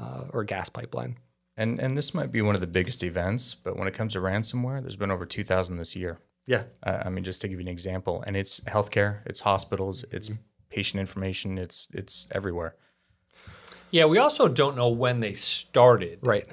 uh, 0.00 0.24
or 0.32 0.44
gas 0.44 0.68
pipeline? 0.68 1.16
and 1.56 1.78
and 1.80 1.96
this 1.98 2.14
might 2.14 2.32
be 2.32 2.40
one 2.40 2.54
of 2.54 2.60
the 2.62 2.66
biggest 2.78 3.02
events, 3.02 3.54
but 3.54 3.76
when 3.76 3.86
it 3.86 3.92
comes 3.94 4.12
to 4.14 4.20
ransomware, 4.20 4.80
there's 4.80 4.96
been 4.96 5.10
over 5.10 5.26
2,000 5.26 5.76
this 5.76 5.94
year. 5.94 6.18
Yeah, 6.46 6.62
Uh, 6.82 7.02
I 7.04 7.10
mean, 7.10 7.22
just 7.24 7.40
to 7.42 7.48
give 7.48 7.60
you 7.60 7.66
an 7.66 7.72
example, 7.78 8.24
and 8.26 8.34
it's 8.36 8.60
healthcare, 8.60 9.18
it's 9.26 9.40
hospitals, 9.40 10.04
it's 10.10 10.30
Mm-hmm. 10.30 10.42
patient 10.70 11.00
information, 11.00 11.58
it's 11.58 11.88
it's 11.92 12.26
everywhere. 12.32 12.74
Yeah. 13.90 14.06
We 14.06 14.18
also 14.18 14.48
don't 14.48 14.76
know 14.76 14.88
when 14.88 15.20
they 15.20 15.34
started. 15.34 16.18
right. 16.22 16.48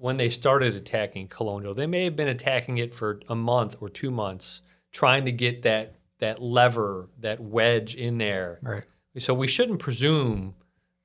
When 0.00 0.16
they 0.16 0.30
started 0.30 0.74
attacking 0.74 1.28
Colonial. 1.28 1.74
They 1.74 1.86
may 1.86 2.04
have 2.04 2.16
been 2.16 2.28
attacking 2.28 2.78
it 2.78 2.92
for 2.92 3.20
a 3.28 3.34
month 3.34 3.76
or 3.80 3.90
two 3.90 4.10
months, 4.10 4.62
trying 4.92 5.26
to 5.26 5.32
get 5.32 5.62
that 5.62 5.94
that 6.20 6.42
lever, 6.42 7.08
that 7.18 7.40
wedge 7.40 7.94
in 7.94 8.18
there. 8.18 8.58
Right. 8.62 8.84
So 9.18 9.34
we 9.34 9.46
shouldn't 9.46 9.78
presume 9.78 10.54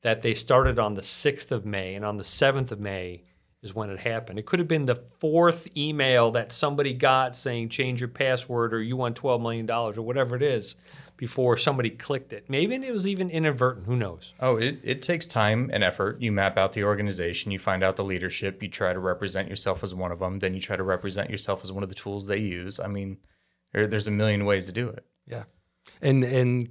that 0.01 0.21
they 0.21 0.33
started 0.33 0.77
on 0.77 0.93
the 0.93 1.01
6th 1.01 1.51
of 1.51 1.65
May 1.65 1.95
and 1.95 2.03
on 2.03 2.17
the 2.17 2.23
7th 2.23 2.71
of 2.71 2.79
May 2.79 3.23
is 3.63 3.73
when 3.73 3.89
it 3.89 3.99
happened. 3.99 4.37
It 4.37 4.45
could 4.45 4.59
have 4.59 4.67
been 4.67 4.85
the 4.85 5.01
fourth 5.19 5.67
email 5.75 6.31
that 6.31 6.51
somebody 6.51 6.93
got 6.93 7.35
saying 7.35 7.69
change 7.69 8.01
your 8.01 8.09
password 8.09 8.73
or 8.73 8.81
you 8.81 8.95
want 8.97 9.19
$12 9.19 9.41
million 9.41 9.69
or 9.69 9.93
whatever 9.93 10.35
it 10.35 10.43
is 10.43 10.75
before 11.17 11.57
somebody 11.57 11.89
clicked 11.89 12.33
it. 12.33 12.45
Maybe 12.49 12.75
it 12.75 12.91
was 12.91 13.07
even 13.07 13.29
inadvertent. 13.29 13.85
Who 13.85 13.95
knows? 13.95 14.33
Oh, 14.39 14.57
it, 14.57 14.79
it 14.83 15.01
takes 15.01 15.27
time 15.27 15.69
and 15.73 15.83
effort. 15.83 16.21
You 16.21 16.31
map 16.31 16.57
out 16.57 16.73
the 16.73 16.83
organization, 16.83 17.51
you 17.51 17.59
find 17.59 17.83
out 17.83 17.95
the 17.95 18.03
leadership, 18.03 18.61
you 18.61 18.69
try 18.69 18.93
to 18.93 18.99
represent 18.99 19.49
yourself 19.49 19.83
as 19.83 19.95
one 19.95 20.11
of 20.11 20.19
them, 20.19 20.39
then 20.39 20.53
you 20.53 20.59
try 20.59 20.75
to 20.75 20.83
represent 20.83 21.29
yourself 21.29 21.63
as 21.63 21.71
one 21.71 21.83
of 21.83 21.89
the 21.89 21.95
tools 21.95 22.27
they 22.27 22.39
use. 22.39 22.79
I 22.79 22.87
mean, 22.87 23.17
there, 23.71 23.87
there's 23.87 24.07
a 24.07 24.11
million 24.11 24.45
ways 24.45 24.65
to 24.65 24.71
do 24.71 24.89
it. 24.89 25.05
Yeah, 25.27 25.43
and 26.01 26.23
and 26.23 26.69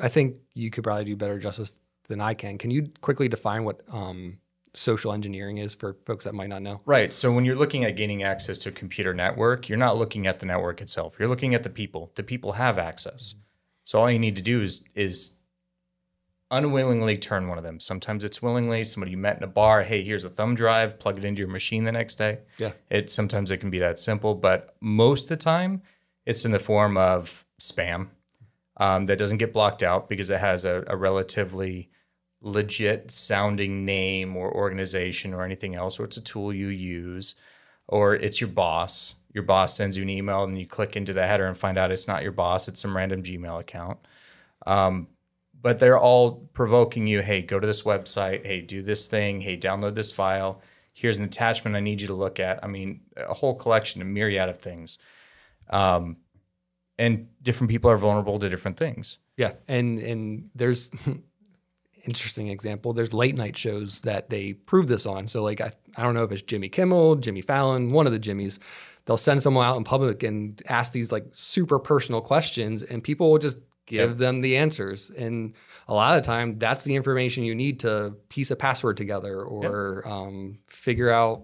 I 0.00 0.08
think 0.08 0.38
you 0.54 0.70
could 0.70 0.84
probably 0.84 1.04
do 1.04 1.16
better 1.16 1.38
justice 1.38 1.72
than 2.08 2.20
I 2.20 2.34
can. 2.34 2.58
Can 2.58 2.70
you 2.70 2.90
quickly 3.00 3.28
define 3.28 3.64
what 3.64 3.80
um, 3.90 4.38
social 4.76 5.12
engineering 5.12 5.58
is 5.58 5.74
for 5.74 5.96
folks 6.04 6.24
that 6.24 6.34
might 6.34 6.48
not 6.48 6.62
know? 6.62 6.80
Right. 6.84 7.12
So 7.12 7.32
when 7.32 7.44
you're 7.44 7.56
looking 7.56 7.84
at 7.84 7.96
gaining 7.96 8.22
access 8.22 8.58
to 8.58 8.68
a 8.68 8.72
computer 8.72 9.14
network, 9.14 9.68
you're 9.68 9.78
not 9.78 9.96
looking 9.96 10.26
at 10.26 10.38
the 10.38 10.46
network 10.46 10.80
itself. 10.80 11.16
You're 11.18 11.28
looking 11.28 11.54
at 11.54 11.62
the 11.62 11.70
people. 11.70 12.12
The 12.14 12.22
people 12.22 12.52
have 12.52 12.78
access. 12.78 13.34
So 13.84 14.00
all 14.00 14.10
you 14.10 14.18
need 14.18 14.36
to 14.36 14.42
do 14.42 14.62
is 14.62 14.84
is 14.94 15.32
unwillingly 16.50 17.18
turn 17.18 17.48
one 17.48 17.58
of 17.58 17.64
them. 17.64 17.80
Sometimes 17.80 18.22
it's 18.22 18.40
willingly. 18.40 18.84
Somebody 18.84 19.10
you 19.12 19.16
met 19.16 19.36
in 19.36 19.42
a 19.42 19.48
bar. 19.48 19.82
Hey, 19.82 20.02
here's 20.02 20.24
a 20.24 20.30
thumb 20.30 20.54
drive. 20.54 20.98
Plug 20.98 21.18
it 21.18 21.24
into 21.24 21.40
your 21.40 21.48
machine 21.48 21.84
the 21.84 21.92
next 21.92 22.16
day. 22.16 22.38
Yeah. 22.58 22.72
It 22.90 23.10
sometimes 23.10 23.50
it 23.50 23.58
can 23.58 23.70
be 23.70 23.80
that 23.80 23.98
simple, 23.98 24.34
but 24.34 24.76
most 24.80 25.24
of 25.24 25.28
the 25.30 25.36
time, 25.36 25.82
It's 26.26 26.44
in 26.44 26.50
the 26.50 26.58
form 26.58 26.96
of 26.96 27.46
spam 27.60 28.08
um, 28.76 29.06
that 29.06 29.18
doesn't 29.18 29.38
get 29.38 29.52
blocked 29.52 29.82
out 29.82 30.08
because 30.08 30.28
it 30.28 30.40
has 30.40 30.64
a, 30.64 30.84
a 30.88 30.96
relatively 30.96 31.88
legit 32.46 33.10
sounding 33.10 33.84
name 33.84 34.36
or 34.36 34.54
organization 34.54 35.34
or 35.34 35.44
anything 35.44 35.74
else, 35.74 35.98
or 35.98 36.04
it's 36.04 36.16
a 36.16 36.22
tool 36.22 36.54
you 36.54 36.68
use, 36.68 37.34
or 37.88 38.14
it's 38.14 38.40
your 38.40 38.48
boss. 38.48 39.16
Your 39.34 39.42
boss 39.42 39.76
sends 39.76 39.96
you 39.96 40.04
an 40.04 40.08
email 40.08 40.44
and 40.44 40.58
you 40.58 40.66
click 40.66 40.96
into 40.96 41.12
the 41.12 41.26
header 41.26 41.46
and 41.46 41.58
find 41.58 41.76
out 41.76 41.90
it's 41.90 42.08
not 42.08 42.22
your 42.22 42.32
boss, 42.32 42.68
it's 42.68 42.80
some 42.80 42.96
random 42.96 43.22
Gmail 43.22 43.60
account. 43.60 43.98
Um, 44.66 45.08
but 45.60 45.80
they're 45.80 45.98
all 45.98 46.48
provoking 46.52 47.06
you 47.08 47.20
hey, 47.20 47.42
go 47.42 47.58
to 47.58 47.66
this 47.66 47.82
website, 47.82 48.46
hey, 48.46 48.60
do 48.60 48.80
this 48.80 49.08
thing, 49.08 49.40
hey, 49.40 49.56
download 49.56 49.96
this 49.96 50.12
file. 50.12 50.62
Here's 50.92 51.18
an 51.18 51.24
attachment 51.24 51.76
I 51.76 51.80
need 51.80 52.00
you 52.00 52.06
to 52.06 52.14
look 52.14 52.38
at. 52.38 52.62
I 52.62 52.68
mean, 52.68 53.00
a 53.16 53.34
whole 53.34 53.56
collection, 53.56 54.00
a 54.00 54.04
myriad 54.04 54.48
of 54.48 54.58
things. 54.58 54.98
Um, 55.68 56.18
and 56.98 57.28
different 57.42 57.70
people 57.70 57.90
are 57.90 57.96
vulnerable 57.96 58.38
to 58.38 58.48
different 58.48 58.76
things. 58.76 59.18
Yeah, 59.36 59.54
and 59.68 59.98
and 59.98 60.50
there's 60.54 60.90
interesting 62.06 62.48
example. 62.48 62.92
There's 62.92 63.12
late 63.12 63.34
night 63.34 63.56
shows 63.56 64.00
that 64.02 64.30
they 64.30 64.54
prove 64.54 64.86
this 64.86 65.06
on. 65.06 65.26
So 65.28 65.42
like 65.42 65.60
I, 65.60 65.72
I 65.96 66.02
don't 66.02 66.14
know 66.14 66.24
if 66.24 66.32
it's 66.32 66.42
Jimmy 66.42 66.68
Kimmel, 66.68 67.16
Jimmy 67.16 67.42
Fallon, 67.42 67.90
one 67.90 68.06
of 68.06 68.12
the 68.12 68.20
Jimmys. 68.20 68.58
They'll 69.04 69.16
send 69.16 69.42
someone 69.42 69.64
out 69.64 69.76
in 69.76 69.84
public 69.84 70.22
and 70.22 70.60
ask 70.68 70.92
these 70.92 71.12
like 71.12 71.26
super 71.32 71.78
personal 71.78 72.20
questions, 72.20 72.82
and 72.82 73.02
people 73.02 73.30
will 73.30 73.38
just 73.38 73.60
give 73.86 74.10
yep. 74.10 74.18
them 74.18 74.40
the 74.40 74.56
answers. 74.56 75.10
And 75.10 75.54
a 75.86 75.94
lot 75.94 76.16
of 76.16 76.22
the 76.22 76.26
time, 76.26 76.58
that's 76.58 76.84
the 76.84 76.96
information 76.96 77.44
you 77.44 77.54
need 77.54 77.80
to 77.80 78.14
piece 78.28 78.50
a 78.50 78.56
password 78.56 78.96
together 78.96 79.40
or 79.40 80.02
yep. 80.04 80.12
um, 80.12 80.58
figure 80.66 81.10
out 81.10 81.42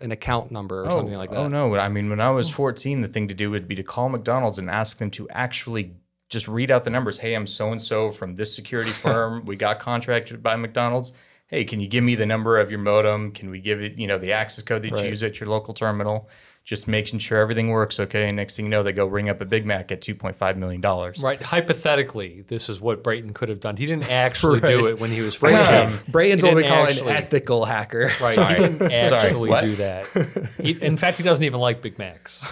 an 0.00 0.12
account 0.12 0.50
number 0.50 0.82
or 0.82 0.88
oh, 0.88 0.90
something 0.90 1.14
like 1.14 1.30
that. 1.30 1.38
Oh 1.38 1.48
no! 1.48 1.74
I 1.76 1.88
mean, 1.88 2.10
when 2.10 2.20
I 2.20 2.30
was 2.30 2.48
14, 2.50 3.00
the 3.00 3.08
thing 3.08 3.28
to 3.28 3.34
do 3.34 3.50
would 3.50 3.66
be 3.66 3.74
to 3.76 3.82
call 3.82 4.08
McDonald's 4.08 4.58
and 4.58 4.70
ask 4.70 4.98
them 4.98 5.10
to 5.12 5.28
actually 5.30 5.94
just 6.28 6.48
read 6.48 6.70
out 6.70 6.84
the 6.84 6.90
numbers. 6.90 7.18
Hey, 7.18 7.34
I'm 7.34 7.46
so 7.46 7.72
and 7.72 7.80
so 7.80 8.10
from 8.10 8.36
this 8.36 8.54
security 8.54 8.90
firm. 8.92 9.44
we 9.44 9.56
got 9.56 9.78
contracted 9.78 10.42
by 10.42 10.56
McDonald's. 10.56 11.12
Hey, 11.46 11.64
can 11.64 11.80
you 11.80 11.88
give 11.88 12.04
me 12.04 12.14
the 12.14 12.26
number 12.26 12.58
of 12.58 12.70
your 12.70 12.80
modem? 12.80 13.32
Can 13.32 13.48
we 13.48 13.60
give 13.60 13.80
it, 13.80 13.96
you 13.96 14.06
know, 14.06 14.18
the 14.18 14.32
access 14.32 14.62
code 14.62 14.82
that 14.82 14.92
right. 14.92 15.04
you 15.04 15.10
use 15.10 15.22
at 15.22 15.40
your 15.40 15.48
local 15.48 15.72
terminal? 15.72 16.28
Just 16.62 16.86
making 16.86 17.20
sure 17.20 17.38
everything 17.38 17.70
works 17.70 17.98
okay. 17.98 18.26
And 18.26 18.36
next 18.36 18.56
thing 18.56 18.66
you 18.66 18.70
know, 18.70 18.82
they 18.82 18.92
go 18.92 19.06
ring 19.06 19.30
up 19.30 19.40
a 19.40 19.46
Big 19.46 19.64
Mac 19.64 19.90
at 19.90 20.02
$2.5 20.02 20.56
million. 20.56 20.82
Right. 21.22 21.40
Hypothetically, 21.40 22.44
this 22.48 22.68
is 22.68 22.78
what 22.78 23.02
Brayton 23.02 23.32
could 23.32 23.48
have 23.48 23.60
done. 23.60 23.78
He 23.78 23.86
didn't 23.86 24.10
actually 24.10 24.60
right. 24.60 24.68
do 24.68 24.86
it 24.88 25.00
when 25.00 25.10
he 25.10 25.22
was 25.22 25.34
14. 25.36 25.88
Brayton's 26.08 26.42
what 26.42 26.54
we 26.54 26.64
call 26.64 26.84
actually, 26.84 27.10
an 27.12 27.16
ethical 27.16 27.64
hacker. 27.64 28.10
Right. 28.20 28.34
Sorry. 28.34 28.54
He 28.56 28.60
didn't 28.60 28.92
actually 28.92 29.50
Sorry, 29.50 29.66
do 29.66 29.76
that. 29.76 30.50
He, 30.60 30.72
in 30.72 30.98
fact, 30.98 31.16
he 31.16 31.22
doesn't 31.22 31.44
even 31.44 31.60
like 31.60 31.80
Big 31.80 31.98
Macs. 31.98 32.44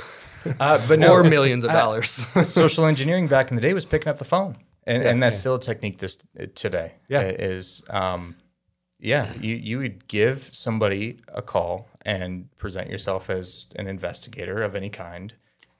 Uh, 0.61 0.87
but 0.89 0.99
no, 0.99 1.13
or 1.13 1.25
millions 1.25 1.65
of 1.65 1.71
uh, 1.71 1.75
dollars. 1.75 2.11
social 2.45 2.87
engineering 2.87 3.29
back 3.29 3.51
in 3.51 3.57
the 3.57 3.63
day 3.63 3.75
was 3.75 3.85
picking 3.85 4.09
up 4.09 4.19
the 4.19 4.25
phone, 4.25 4.57
and, 4.85 5.03
yeah, 5.03 5.11
and 5.11 5.23
that's 5.23 5.37
yeah. 5.37 5.41
still 5.41 5.55
a 5.57 5.61
technique 5.61 5.99
this 5.99 6.19
today. 6.55 6.95
Yeah, 7.09 7.23
is 7.23 7.85
um, 7.91 8.37
yeah, 8.99 9.35
you 9.41 9.57
you 9.57 9.79
would 9.79 10.09
give 10.09 10.49
somebody 10.53 11.21
a 11.29 11.43
call 11.43 11.89
and 12.03 12.49
present 12.57 12.89
yourself 12.89 13.29
as 13.29 13.67
an 13.77 13.87
investigator 13.89 14.63
of 14.63 14.75
any 14.75 14.91
kind. 14.91 15.35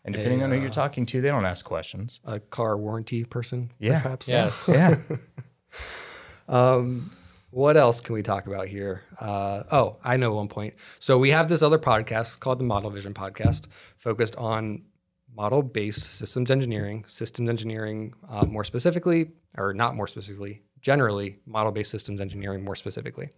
And 0.05 0.15
depending 0.15 0.43
a, 0.43 0.45
on 0.45 0.53
who 0.53 0.61
you're 0.61 0.71
talking 0.71 1.05
to, 1.07 1.21
they 1.21 1.29
don't 1.29 1.45
ask 1.45 1.65
questions. 1.65 2.21
A 2.25 2.39
car 2.39 2.77
warranty 2.77 3.25
person, 3.25 3.73
yeah. 3.81 4.01
perhaps. 4.01 4.29
Yes. 4.29 4.69
yeah. 4.69 4.99
um, 6.49 7.11
what 7.51 7.77
else 7.77 8.01
can 8.01 8.15
we 8.15 8.23
talk 8.23 8.47
about 8.47 8.69
here? 8.69 9.03
Uh, 9.19 9.65
oh, 9.73 9.97
I 10.05 10.17
know 10.17 10.35
one 10.35 10.49
point. 10.49 10.75
So 10.99 11.19
we 11.19 11.31
have 11.31 11.49
this 11.49 11.63
other 11.63 11.79
podcast 11.79 12.39
called 12.39 12.59
the 12.59 12.65
Model 12.65 12.91
Vision 12.91 13.15
Podcast, 13.15 13.67
focused 14.07 14.37
on 14.37 14.85
model-based 15.35 16.13
systems 16.13 16.51
engineering, 16.51 17.05
systems 17.07 17.49
engineering 17.49 18.15
uh, 18.29 18.45
more 18.45 18.63
specifically, 18.63 19.33
or 19.59 19.75
not 19.75 19.97
more 19.97 20.07
specifically, 20.07 20.63
generally 20.81 21.37
model-based 21.45 21.91
systems 21.91 22.21
engineering 22.21 22.65
more 22.65 22.77
specifically. 22.77 23.29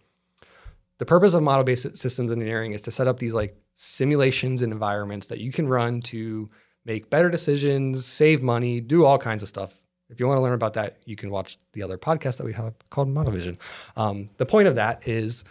The 0.99 1.05
purpose 1.05 1.33
of 1.33 1.41
model-based 1.41 1.97
systems 1.97 2.31
engineering 2.31 2.73
is 2.73 2.81
to 2.81 2.91
set 2.91 3.07
up 3.07 3.17
these 3.17 3.33
like 3.33 3.57
simulations 3.73 4.61
and 4.61 4.71
environments 4.71 5.27
that 5.27 5.39
you 5.39 5.51
can 5.51 5.67
run 5.67 6.01
to 6.13 6.49
make 6.85 7.09
better 7.09 7.29
decisions, 7.29 8.05
save 8.05 8.43
money, 8.43 8.79
do 8.79 9.05
all 9.05 9.17
kinds 9.17 9.41
of 9.41 9.49
stuff 9.49 9.79
if 10.09 10.19
you 10.19 10.27
want 10.27 10.37
to 10.37 10.41
learn 10.41 10.53
about 10.53 10.73
that, 10.73 10.97
you 11.05 11.15
can 11.15 11.29
watch 11.29 11.57
the 11.73 11.83
other 11.83 11.97
podcast 11.97 12.37
that 12.37 12.45
we 12.45 12.53
have 12.53 12.73
called 12.89 13.09
Model 13.09 13.31
Vision. 13.31 13.57
Um, 13.95 14.29
the 14.37 14.45
point 14.45 14.67
of 14.67 14.75
that 14.75 15.07
is 15.07 15.43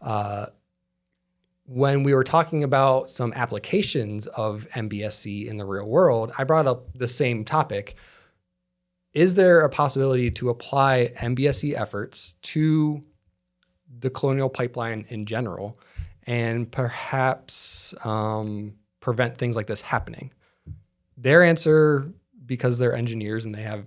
uh, 0.00 0.46
when 1.66 2.02
we 2.02 2.12
were 2.12 2.24
talking 2.24 2.62
about 2.62 3.08
some 3.10 3.32
applications 3.34 4.26
of 4.28 4.66
MBSE 4.74 5.46
in 5.46 5.56
the 5.56 5.64
real 5.64 5.88
world, 5.88 6.32
I 6.36 6.44
brought 6.44 6.66
up 6.66 6.92
the 6.94 7.08
same 7.08 7.44
topic. 7.44 7.94
Is 9.14 9.34
there 9.34 9.60
a 9.60 9.70
possibility 9.70 10.30
to 10.32 10.50
apply 10.50 11.12
MBSE 11.16 11.78
efforts 11.80 12.34
to 12.42 13.02
the 14.00 14.10
colonial 14.10 14.50
pipeline 14.50 15.06
in 15.08 15.24
general 15.24 15.78
and 16.26 16.70
perhaps 16.70 17.94
um, 18.04 18.74
prevent 19.00 19.38
things 19.38 19.56
like 19.56 19.66
this 19.66 19.80
happening? 19.80 20.32
Their 21.16 21.42
answer 21.42 22.12
because 22.44 22.76
they're 22.76 22.94
engineers 22.94 23.46
and 23.46 23.54
they 23.54 23.62
have 23.62 23.86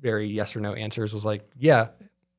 very 0.00 0.28
yes 0.28 0.54
or 0.54 0.60
no 0.60 0.74
answers 0.74 1.12
was 1.12 1.24
like, 1.24 1.42
yeah, 1.56 1.88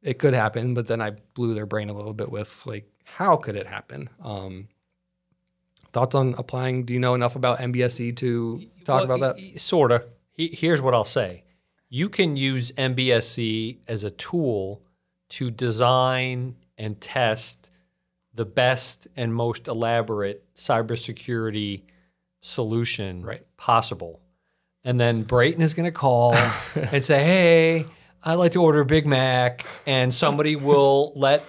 it 0.02 0.20
could 0.20 0.34
happen. 0.34 0.74
But 0.74 0.88
then 0.88 1.02
I 1.02 1.12
blew 1.34 1.54
their 1.54 1.66
brain 1.66 1.90
a 1.90 1.94
little 1.94 2.14
bit 2.14 2.32
with 2.32 2.66
like, 2.66 2.90
how 3.16 3.38
could 3.38 3.56
it 3.56 3.68
happen? 3.68 4.10
Um, 4.24 4.68
thoughts 5.92 6.16
on 6.16 6.36
applying? 6.38 6.86
Do 6.86 6.94
you 6.94 7.00
know 7.00 7.16
enough 7.16 7.36
about 7.36 7.60
MBSE 7.60 8.16
to 8.18 8.66
talk 8.84 9.08
well, 9.08 9.18
about 9.18 9.38
that? 9.38 9.60
Sort 9.60 9.92
of. 9.92 10.06
Here's 10.36 10.82
what 10.82 10.94
I'll 10.94 11.04
say 11.04 11.44
you 11.90 12.08
can 12.08 12.38
use 12.38 12.72
MBSE 12.74 13.80
as 13.88 14.04
a 14.04 14.12
tool 14.12 14.82
to 15.30 15.52
design 15.52 16.56
and 16.78 17.00
test 17.02 17.72
the 18.34 18.46
best 18.46 19.08
and 19.16 19.34
most 19.34 19.68
elaborate 19.68 20.46
cybersecurity 20.56 21.82
solution 22.42 23.22
right. 23.22 23.46
possible 23.58 24.22
and 24.84 25.00
then 25.00 25.24
Brayton 25.24 25.62
is 25.62 25.74
going 25.74 25.86
to 25.86 25.92
call 25.92 26.36
and 26.76 27.04
say, 27.04 27.24
"Hey, 27.24 27.86
I'd 28.24 28.36
like 28.36 28.54
to 28.54 28.62
order 28.62 28.82
a 28.82 28.86
Big 28.86 29.06
Mac," 29.06 29.66
and 29.86 30.14
somebody 30.14 30.56
will 30.56 31.14
let 31.16 31.44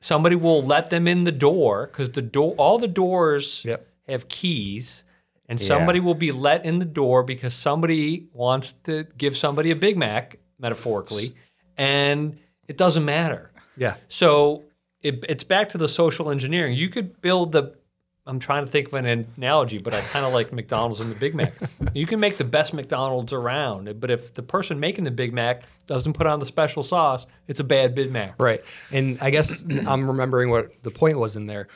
somebody 0.00 0.36
will 0.36 0.62
let 0.62 0.90
them 0.90 1.08
in 1.08 1.24
the 1.24 1.32
door 1.32 1.86
because 1.86 2.10
the 2.10 2.22
door 2.22 2.54
all 2.56 2.78
the 2.78 2.88
doors 2.88 3.64
yep. 3.64 3.86
have 4.08 4.28
keys, 4.28 5.04
and 5.48 5.60
somebody 5.60 5.98
yeah. 5.98 6.04
will 6.04 6.14
be 6.14 6.32
let 6.32 6.64
in 6.64 6.78
the 6.78 6.84
door 6.84 7.22
because 7.22 7.54
somebody 7.54 8.28
wants 8.32 8.72
to 8.84 9.04
give 9.16 9.36
somebody 9.36 9.70
a 9.70 9.76
Big 9.76 9.96
Mac, 9.96 10.38
metaphorically, 10.58 11.34
and 11.76 12.38
it 12.66 12.76
doesn't 12.76 13.04
matter. 13.04 13.50
Yeah. 13.76 13.94
So 14.08 14.64
it, 15.02 15.24
it's 15.28 15.44
back 15.44 15.70
to 15.70 15.78
the 15.78 15.88
social 15.88 16.30
engineering. 16.30 16.74
You 16.74 16.88
could 16.88 17.20
build 17.22 17.52
the 17.52 17.77
I'm 18.28 18.38
trying 18.38 18.66
to 18.66 18.70
think 18.70 18.88
of 18.88 18.94
an 18.94 19.26
analogy, 19.36 19.78
but 19.78 19.94
I 19.94 20.02
kind 20.02 20.26
of 20.26 20.34
like 20.34 20.52
McDonald's 20.52 21.00
and 21.00 21.10
the 21.10 21.14
Big 21.14 21.34
Mac. 21.34 21.54
You 21.94 22.06
can 22.06 22.20
make 22.20 22.36
the 22.36 22.44
best 22.44 22.74
McDonald's 22.74 23.32
around, 23.32 23.98
but 24.00 24.10
if 24.10 24.34
the 24.34 24.42
person 24.42 24.78
making 24.78 25.04
the 25.04 25.10
Big 25.10 25.32
Mac 25.32 25.62
doesn't 25.86 26.12
put 26.12 26.26
on 26.26 26.38
the 26.38 26.46
special 26.46 26.82
sauce, 26.82 27.26
it's 27.46 27.58
a 27.58 27.64
bad 27.64 27.94
Big 27.94 28.12
Mac. 28.12 28.34
Right. 28.38 28.62
And 28.92 29.18
I 29.22 29.30
guess 29.30 29.64
I'm 29.86 30.06
remembering 30.06 30.50
what 30.50 30.82
the 30.82 30.90
point 30.90 31.18
was 31.18 31.36
in 31.36 31.46
there. 31.46 31.68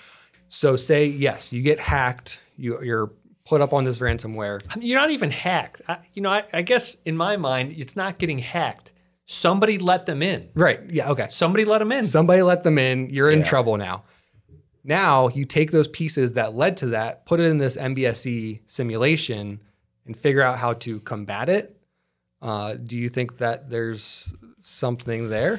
So 0.48 0.76
say 0.76 1.06
yes, 1.06 1.54
you 1.54 1.62
get 1.62 1.80
hacked, 1.80 2.42
you, 2.58 2.82
you're 2.82 3.10
put 3.46 3.62
up 3.62 3.72
on 3.72 3.84
this 3.84 3.98
ransomware. 3.98 4.60
You're 4.78 5.00
not 5.00 5.10
even 5.10 5.30
hacked. 5.30 5.80
I, 5.88 5.98
you 6.12 6.22
know, 6.22 6.30
I, 6.30 6.44
I 6.52 6.62
guess 6.62 6.96
in 7.06 7.16
my 7.16 7.38
mind, 7.38 7.74
it's 7.78 7.96
not 7.96 8.18
getting 8.18 8.38
hacked. 8.38 8.92
Somebody 9.24 9.78
let 9.78 10.04
them 10.04 10.22
in. 10.22 10.50
Right. 10.54 10.80
Yeah. 10.90 11.10
Okay. 11.10 11.28
Somebody 11.30 11.64
let 11.64 11.78
them 11.78 11.92
in. 11.92 12.04
Somebody 12.04 12.42
let 12.42 12.64
them 12.64 12.76
in. 12.76 13.08
You're 13.08 13.30
in 13.30 13.38
yeah. 13.38 13.44
trouble 13.44 13.78
now. 13.78 14.04
Now 14.84 15.28
you 15.28 15.44
take 15.44 15.70
those 15.70 15.88
pieces 15.88 16.32
that 16.32 16.54
led 16.54 16.76
to 16.78 16.86
that, 16.86 17.24
put 17.26 17.40
it 17.40 17.44
in 17.44 17.58
this 17.58 17.76
MBSE 17.76 18.62
simulation, 18.66 19.60
and 20.06 20.16
figure 20.16 20.42
out 20.42 20.58
how 20.58 20.72
to 20.74 21.00
combat 21.00 21.48
it. 21.48 21.76
Uh, 22.40 22.74
do 22.74 22.96
you 22.98 23.08
think 23.08 23.38
that 23.38 23.70
there's 23.70 24.34
something 24.60 25.28
there? 25.28 25.58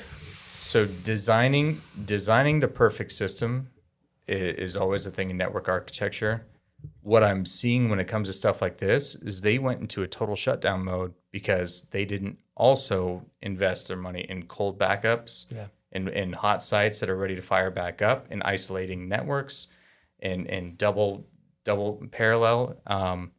So 0.60 0.86
designing 0.86 1.82
designing 2.06 2.60
the 2.60 2.68
perfect 2.68 3.14
system 3.14 3.70
is, 4.28 4.76
always 4.76 5.06
a 5.06 5.12
thing 5.12 5.30
in 5.30 5.38
network 5.38 5.68
architecture. 5.70 6.46
What 7.02 7.24
I'm 7.24 7.46
seeing 7.46 7.90
when 7.90 8.00
it 8.00 8.08
comes 8.08 8.28
to 8.28 8.34
stuff 8.34 8.62
like 8.62 8.78
this 8.78 9.16
is 9.16 9.42
they 9.42 9.60
went 9.60 9.82
into 9.82 10.04
a 10.04 10.08
total 10.08 10.36
shutdown 10.36 10.84
mode 10.84 11.14
because 11.32 11.84
they 11.92 12.04
didn't 12.04 12.38
also 12.56 13.26
invest 13.42 13.88
their 13.88 13.98
money 13.98 14.26
in 14.28 14.44
cold 14.44 14.78
backups. 14.78 15.54
Yeah 15.54 15.68
in, 15.94 16.08
in 16.10 16.34
hot 16.34 16.64
sites 16.64 17.00
that 17.00 17.10
are 17.10 17.16
ready 17.16 17.36
to 17.36 17.42
fire 17.42 17.72
back 17.72 18.02
up 18.02 18.28
and 18.30 18.44
isolating 18.44 19.08
networks 19.08 19.68
and, 20.20 20.48
and 20.48 20.78
double 20.78 21.26
double 21.64 22.02
parallel. 22.12 22.76
Um, 22.86 23.32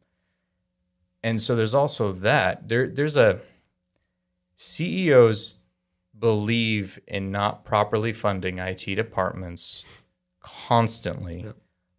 and 1.23 1.41
so 1.41 1.55
there's 1.55 1.75
also 1.75 2.11
that. 2.13 2.67
There 2.67 2.87
there's 2.87 3.17
a 3.17 3.39
CEOs 4.55 5.59
believe 6.17 6.99
in 7.07 7.31
not 7.31 7.65
properly 7.65 8.11
funding 8.11 8.59
IT 8.59 8.85
departments 8.95 9.83
constantly. 10.41 11.43
Yep. 11.43 11.57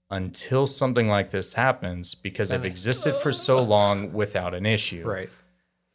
until 0.08 0.66
something 0.68 1.08
like 1.08 1.32
this 1.32 1.54
happens 1.54 2.14
because 2.14 2.50
they've 2.50 2.64
existed 2.64 3.14
for 3.16 3.32
so 3.48 3.60
long 3.60 4.12
without 4.12 4.54
an 4.54 4.64
issue. 4.64 5.04
Right. 5.04 5.28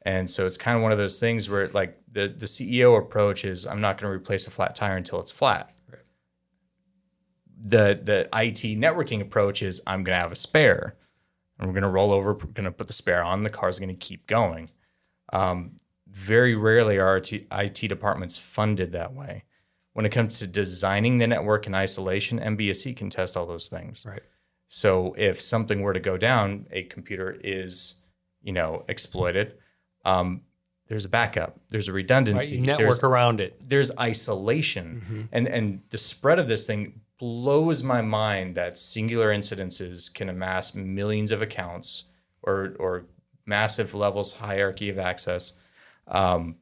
And 0.04 0.30
so 0.30 0.46
it's 0.46 0.58
kind 0.58 0.76
of 0.76 0.84
one 0.84 0.92
of 0.92 0.98
those 0.98 1.20
things 1.20 1.50
where 1.50 1.68
like 1.70 2.00
the, 2.12 2.28
the 2.28 2.48
CEO 2.48 2.98
approach 2.98 3.46
is 3.46 3.68
I'm 3.68 3.82
not 3.82 4.00
going 4.00 4.12
to 4.12 4.16
replace 4.16 4.48
a 4.48 4.52
flat 4.52 4.76
tire 4.76 4.98
until 4.98 5.20
it's 5.20 5.32
flat. 5.32 5.74
Right. 5.90 6.02
The 7.64 8.00
the 8.04 8.22
IT 8.34 8.80
networking 8.80 9.22
approach 9.22 9.62
is 9.62 9.82
I'm 9.86 10.04
going 10.04 10.18
to 10.18 10.22
have 10.22 10.32
a 10.32 10.36
spare 10.36 10.98
and 11.62 11.68
we're 11.68 11.74
going 11.74 11.84
to 11.84 11.90
roll 11.90 12.12
over, 12.12 12.34
we're 12.34 12.46
going 12.46 12.66
to 12.66 12.72
put 12.72 12.88
the 12.88 12.94
spare 12.94 13.24
on, 13.24 13.44
the 13.44 13.50
car's 13.50 13.80
going 13.80 13.90
to 13.90 13.96
keep 13.96 14.26
going. 14.26 14.70
Um, 15.32 15.78
very 16.08 16.56
rarely 16.56 16.98
are 16.98 17.18
IT, 17.18 17.32
IT 17.52 17.88
departments 17.88 18.36
funded 18.36 18.92
that 18.92 19.14
way. 19.14 19.44
When 19.94 20.06
it 20.06 20.12
comes 20.12 20.40
to 20.40 20.48
designing 20.48 21.20
the 21.20 21.28
network 21.28 21.68
in 21.68 21.76
isolation, 21.76 22.40
MBSE 22.40 22.98
can 22.98 23.10
test 23.10 23.38
all 23.38 23.46
those 23.46 23.68
things. 23.68 24.06
Right. 24.08 24.24
So 24.68 25.14
if 25.18 25.40
something 25.40 25.82
were 25.82 25.94
to 25.94 26.00
go 26.00 26.18
down, 26.18 26.66
a 26.72 26.84
computer 26.84 27.38
is, 27.44 27.96
you 28.42 28.54
know, 28.54 28.84
exploited. 28.88 29.56
Um, 30.06 30.42
there's 30.88 31.06
a 31.06 31.10
backup. 31.10 31.58
There's 31.70 31.88
a 31.88 31.92
Right? 31.92 31.98
redundancy. 31.98 32.56
You 32.56 32.62
network 32.62 32.78
there's, 32.80 33.04
around 33.04 33.40
it. 33.40 33.58
there's 33.70 33.92
isolation, 33.98 35.30
and 35.32 35.48
and 35.48 35.82
the 35.90 35.98
spread 35.98 36.38
of 36.40 36.48
this 36.48 36.68
thing 36.68 37.00
blows 37.18 37.84
my 37.84 38.02
mind 38.02 38.56
that 38.56 38.78
singular 38.78 39.30
incidences 39.30 40.14
can 40.14 40.28
amass 40.28 40.74
millions 40.76 41.32
of 41.32 41.42
accounts 41.42 42.06
or 42.44 42.76
or 42.80 43.06
massive 43.46 43.94
levels 43.96 44.34
hierarchy 44.34 44.90
of 44.90 45.00
access. 45.00 45.54
Um, 46.08 46.56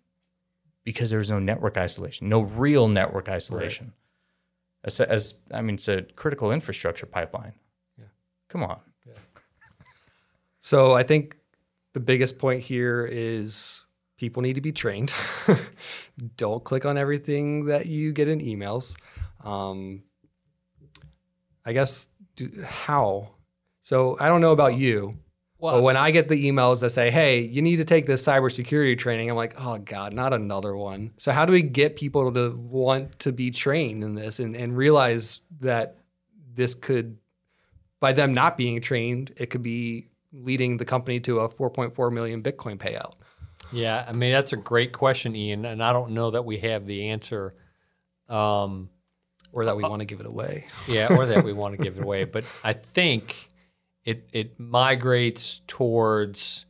because 0.84 1.10
there's 1.10 1.30
no 1.30 1.40
network 1.40 1.78
isolation, 1.78 2.30
no 2.30 2.42
real 2.42 2.88
network 2.88 3.30
isolation. 3.30 3.94
As, 4.84 5.00
as 5.02 5.40
I 5.52 5.62
mean, 5.62 5.76
it's 5.76 5.88
a 5.88 6.02
critical 6.02 6.52
infrastructure 6.52 7.06
pipeline. 7.06 7.54
Yeah. 7.98 8.06
Come 8.48 8.64
on. 8.64 8.80
Yeah. 9.06 9.14
So 10.60 10.94
I 10.94 11.04
think 11.04 11.38
the 12.00 12.06
biggest 12.06 12.40
point 12.40 12.62
here 12.62 13.06
is 13.12 13.84
people 14.18 14.42
need 14.42 14.54
to 14.54 14.62
be 14.62 14.72
trained. 14.72 15.14
Don't 16.38 16.64
click 16.64 16.86
on 16.86 16.98
everything 16.98 17.66
that 17.66 17.88
you 17.88 18.14
get 18.14 18.30
in 18.30 18.40
emails. 18.40 18.96
Um, 19.44 20.04
I 21.66 21.74
guess 21.74 22.08
do, 22.38 22.64
how? 22.66 23.32
So 23.82 24.16
I 24.18 24.28
don't 24.28 24.42
know 24.42 24.52
about 24.52 24.78
you, 24.78 25.18
but 25.60 25.82
when 25.82 25.98
I 25.98 26.12
get 26.12 26.30
the 26.30 26.50
emails 26.50 26.82
that 26.82 26.92
say, 26.92 27.12
"Hey, 27.12 27.42
you 27.42 27.62
need 27.62 27.78
to 27.78 27.86
take 27.86 28.06
this 28.06 28.24
cybersecurity 28.24 28.98
training," 28.98 29.30
I'm 29.30 29.36
like, 29.36 29.56
"Oh 29.58 29.78
God, 29.78 30.14
not 30.14 30.34
another 30.34 30.76
one." 30.76 31.14
So 31.18 31.32
how 31.32 31.46
do 31.46 31.52
we 31.52 31.62
get 31.62 31.96
people 31.96 32.32
to 32.32 32.56
want 32.56 33.20
to 33.20 33.32
be 33.32 33.52
trained 33.52 34.04
in 34.04 34.16
this 34.16 34.40
and, 34.40 34.56
and 34.56 34.76
realize 34.76 35.42
that 35.62 35.98
this 36.54 36.76
could, 36.76 37.18
by 38.00 38.14
them 38.14 38.34
not 38.34 38.58
being 38.58 38.80
trained, 38.82 39.34
it 39.38 39.50
could 39.50 39.64
be 39.64 40.09
leading 40.32 40.78
the 40.78 40.86
company 40.86 41.20
to 41.22 41.40
a 41.40 41.50
4.4 41.50 42.12
million 42.12 42.42
Bitcoin 42.44 42.78
payout? 42.78 43.14
yeah, 43.72 44.06
I 44.08 44.14
mean 44.14 44.32
that's 44.32 44.54
a 44.54 44.58
great 44.58 44.94
question, 44.94 45.36
Ian, 45.36 45.66
and 45.66 45.84
I 45.84 45.94
don't 45.94 46.12
know 46.12 46.32
that 46.32 46.46
we 46.46 46.60
have 46.60 46.86
the 46.86 47.10
answer. 47.10 47.54
Um, 48.28 48.90
Or 49.52 49.66
that 49.66 49.76
we 49.76 49.84
want 49.84 50.02
to 50.02 50.06
give 50.06 50.20
it 50.20 50.26
away. 50.28 50.68
yeah, 50.88 51.16
or 51.16 51.26
that 51.26 51.44
we 51.44 51.54
want 51.54 51.78
to 51.78 51.84
give 51.84 51.98
it 51.98 52.04
away. 52.04 52.26
But 52.26 52.46
I 52.64 52.74
think 52.74 53.48
it 54.06 54.30
it 54.32 54.60
migrates 54.60 55.62
towards 55.68 56.66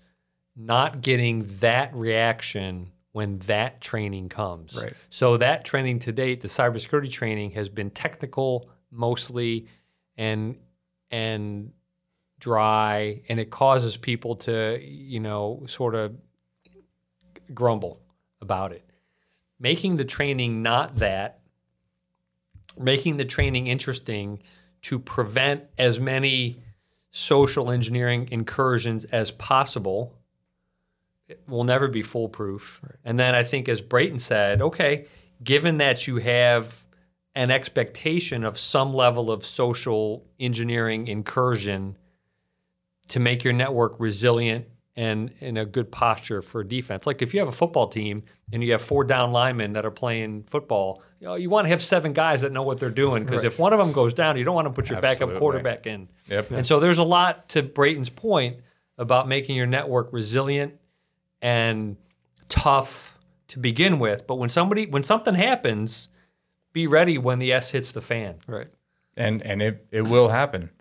not 0.56 1.02
getting 1.02 1.48
that 1.60 1.94
reaction 1.96 2.92
when 3.12 3.40
that 3.40 3.82
training 3.82 4.30
comes. 4.30 4.76
Right. 4.76 4.94
So 5.10 5.38
that 5.38 5.66
training 5.66 6.00
to 6.00 6.12
date, 6.12 6.42
the 6.42 6.48
cybersecurity 6.48 7.12
training, 7.12 7.52
has 7.52 7.70
been 7.70 7.90
technical 7.92 8.70
mostly, 8.92 9.68
and 10.18 10.58
and 11.12 11.72
dry, 12.40 13.22
and 13.30 13.40
it 13.40 13.50
causes 13.50 13.98
people 13.98 14.36
to 14.38 14.80
you 14.82 15.20
know 15.20 15.64
sort 15.68 15.96
of 15.96 16.16
grumble 17.54 18.02
about 18.42 18.72
it. 18.72 18.84
Making 19.60 19.98
the 19.98 20.06
training 20.06 20.62
not 20.62 20.98
that 20.98 21.40
making 22.78 23.18
the 23.18 23.26
training 23.26 23.68
interesting 23.68 24.42
to 24.84 24.98
prevent 24.98 25.64
as 25.78 26.00
many 26.00 26.62
social 27.12 27.70
engineering 27.70 28.28
incursions 28.32 29.04
as 29.06 29.32
possible 29.32 30.16
it 31.28 31.44
will 31.48 31.64
never 31.64 31.88
be 31.88 32.02
foolproof. 32.02 32.82
And 33.06 33.20
then 33.20 33.36
I 33.36 33.44
think, 33.44 33.70
as 33.70 33.82
Brayton 33.82 34.18
said, 34.18 34.64
okay, 34.64 35.06
given 35.44 35.78
that 35.78 36.08
you 36.08 36.18
have 36.18 36.84
an 37.36 37.52
expectation 37.52 38.44
of 38.44 38.58
some 38.58 38.96
level 38.96 39.32
of 39.32 39.46
social 39.46 40.26
engineering 40.40 41.08
incursion 41.08 41.98
to 43.10 43.20
make 43.20 43.44
your 43.44 43.54
network 43.54 44.00
resilient 44.00 44.66
and 44.96 45.32
in 45.40 45.56
a 45.58 45.66
good 45.66 45.92
posture 45.92 46.42
for 46.42 46.64
defense. 46.64 47.08
Like 47.08 47.22
if 47.22 47.34
you 47.34 47.40
have 47.40 47.48
a 47.48 47.54
football 47.54 47.88
team 47.88 48.24
and 48.52 48.64
you 48.64 48.72
have 48.74 48.82
four 48.82 49.04
down 49.04 49.32
linemen 49.32 49.74
that 49.74 49.86
are 49.86 49.92
playing 49.92 50.44
football, 50.44 51.02
you, 51.20 51.28
know, 51.28 51.36
you 51.36 51.50
want 51.50 51.66
to 51.66 51.70
have 51.70 51.82
seven 51.82 52.12
guys 52.14 52.42
that 52.42 52.52
know 52.52 52.64
what 52.64 52.80
they're 52.80 52.90
doing 52.90 53.24
because 53.24 53.44
if 53.44 53.58
one 53.58 53.72
of 53.72 53.80
them 53.80 53.92
goes 53.92 54.14
down, 54.14 54.38
you 54.38 54.44
don't 54.44 54.56
want 54.56 54.68
to 54.68 54.74
put 54.74 54.90
your 54.90 55.00
backup 55.02 55.36
quarterback 55.38 55.88
in. 55.88 56.10
Yep. 56.28 56.52
And 56.52 56.68
so 56.68 56.80
there's 56.80 56.98
a 56.98 57.04
lot 57.04 57.50
to 57.50 57.64
Brayton's 57.64 58.10
point 58.10 58.58
about 58.98 59.28
making 59.28 59.56
your 59.56 59.68
network 59.68 60.12
resilient 60.12 60.74
and 61.42 61.96
tough 62.50 63.18
to 63.50 63.60
begin 63.60 64.00
with. 64.00 64.28
But 64.28 64.36
when 64.36 64.50
somebody 64.50 64.86
when 64.86 65.04
something 65.04 65.36
happens, 65.36 66.10
be 66.74 66.88
ready 66.88 67.18
when 67.18 67.40
the 67.40 67.54
S 67.54 67.72
hits 67.72 67.94
the 67.94 68.02
fan. 68.02 68.40
Right. 68.48 68.68
and 69.16 69.42
and 69.44 69.62
it 69.62 69.88
it 69.92 70.02
will 70.02 70.28
happen 70.28 70.72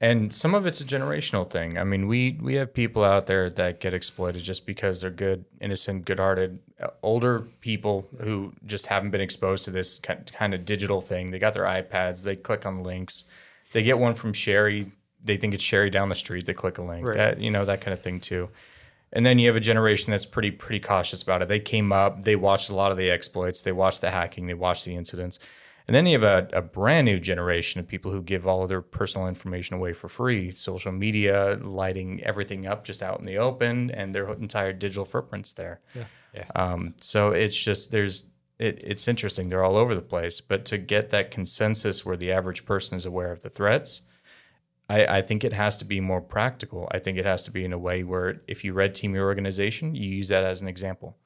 and 0.00 0.32
some 0.32 0.54
of 0.54 0.64
it's 0.66 0.80
a 0.80 0.84
generational 0.84 1.48
thing 1.48 1.76
i 1.78 1.84
mean 1.84 2.06
we 2.06 2.38
we 2.40 2.54
have 2.54 2.72
people 2.72 3.04
out 3.04 3.26
there 3.26 3.50
that 3.50 3.80
get 3.80 3.92
exploited 3.92 4.42
just 4.42 4.64
because 4.66 5.00
they're 5.00 5.10
good 5.10 5.44
innocent 5.60 6.04
good-hearted 6.04 6.58
uh, 6.80 6.88
older 7.02 7.40
people 7.60 8.06
who 8.20 8.52
just 8.66 8.86
haven't 8.86 9.10
been 9.10 9.20
exposed 9.20 9.64
to 9.64 9.70
this 9.70 9.98
kind 9.98 10.54
of 10.54 10.64
digital 10.64 11.00
thing 11.00 11.30
they 11.30 11.38
got 11.38 11.52
their 11.54 11.64
ipads 11.64 12.22
they 12.24 12.36
click 12.36 12.64
on 12.64 12.82
links 12.82 13.24
they 13.72 13.82
get 13.82 13.98
one 13.98 14.14
from 14.14 14.32
sherry 14.32 14.90
they 15.22 15.36
think 15.36 15.52
it's 15.52 15.62
sherry 15.62 15.90
down 15.90 16.08
the 16.08 16.14
street 16.14 16.46
they 16.46 16.54
click 16.54 16.78
a 16.78 16.82
link 16.82 17.06
Right. 17.06 17.16
that 17.16 17.40
you 17.40 17.50
know 17.50 17.64
that 17.66 17.80
kind 17.80 17.92
of 17.92 18.02
thing 18.02 18.20
too 18.20 18.48
and 19.12 19.26
then 19.26 19.38
you 19.38 19.48
have 19.48 19.56
a 19.56 19.60
generation 19.60 20.12
that's 20.12 20.24
pretty 20.24 20.52
pretty 20.52 20.78
cautious 20.78 21.20
about 21.20 21.42
it. 21.42 21.48
They 21.48 21.58
came 21.58 21.90
up, 21.90 22.22
they 22.22 22.36
watched 22.36 22.70
a 22.70 22.76
lot 22.76 22.92
of 22.92 22.96
the 22.96 23.10
exploits, 23.10 23.62
they 23.62 23.72
watched 23.72 24.02
the 24.02 24.10
hacking, 24.10 24.46
they 24.46 24.54
watched 24.54 24.84
the 24.84 24.94
incidents. 24.94 25.40
And 25.86 25.94
then 25.94 26.06
you 26.06 26.18
have 26.20 26.22
a, 26.52 26.58
a 26.58 26.62
brand 26.62 27.06
new 27.06 27.18
generation 27.18 27.80
of 27.80 27.88
people 27.88 28.12
who 28.12 28.22
give 28.22 28.46
all 28.46 28.62
of 28.62 28.68
their 28.68 28.82
personal 28.82 29.26
information 29.26 29.76
away 29.76 29.92
for 29.92 30.08
free, 30.08 30.50
social 30.50 30.92
media, 30.92 31.58
lighting 31.62 32.22
everything 32.22 32.66
up 32.66 32.84
just 32.84 33.02
out 33.02 33.18
in 33.18 33.26
the 33.26 33.38
open, 33.38 33.90
and 33.90 34.14
their 34.14 34.30
entire 34.32 34.72
digital 34.72 35.04
footprints 35.04 35.52
there. 35.52 35.80
Yeah. 35.94 36.04
Yeah. 36.34 36.46
Um, 36.54 36.94
so 37.00 37.30
it's 37.30 37.56
just 37.56 37.90
there's 37.90 38.28
it, 38.58 38.82
it's 38.84 39.08
interesting. 39.08 39.48
They're 39.48 39.64
all 39.64 39.76
over 39.76 39.94
the 39.94 40.02
place, 40.02 40.40
but 40.40 40.64
to 40.66 40.78
get 40.78 41.10
that 41.10 41.30
consensus 41.30 42.04
where 42.04 42.16
the 42.16 42.30
average 42.30 42.66
person 42.66 42.96
is 42.96 43.06
aware 43.06 43.32
of 43.32 43.42
the 43.42 43.48
threats, 43.48 44.02
I, 44.88 45.18
I 45.18 45.22
think 45.22 45.44
it 45.44 45.52
has 45.52 45.76
to 45.78 45.84
be 45.84 46.00
more 46.00 46.20
practical. 46.20 46.88
I 46.90 46.98
think 46.98 47.16
it 47.16 47.24
has 47.24 47.42
to 47.44 47.50
be 47.50 47.64
in 47.64 47.72
a 47.72 47.78
way 47.78 48.04
where 48.04 48.42
if 48.46 48.62
you 48.62 48.74
red 48.74 48.94
team 48.94 49.14
your 49.14 49.24
organization, 49.24 49.94
you 49.94 50.08
use 50.08 50.28
that 50.28 50.44
as 50.44 50.60
an 50.60 50.68
example. 50.68 51.16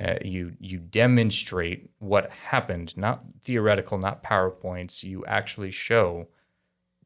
Yeah. 0.00 0.12
Uh, 0.12 0.18
you 0.24 0.52
you 0.58 0.78
demonstrate 0.78 1.88
what 1.98 2.30
happened, 2.30 2.96
not 2.96 3.22
theoretical, 3.42 3.98
not 3.98 4.24
powerpoints. 4.24 5.04
You 5.04 5.24
actually 5.26 5.70
show 5.70 6.26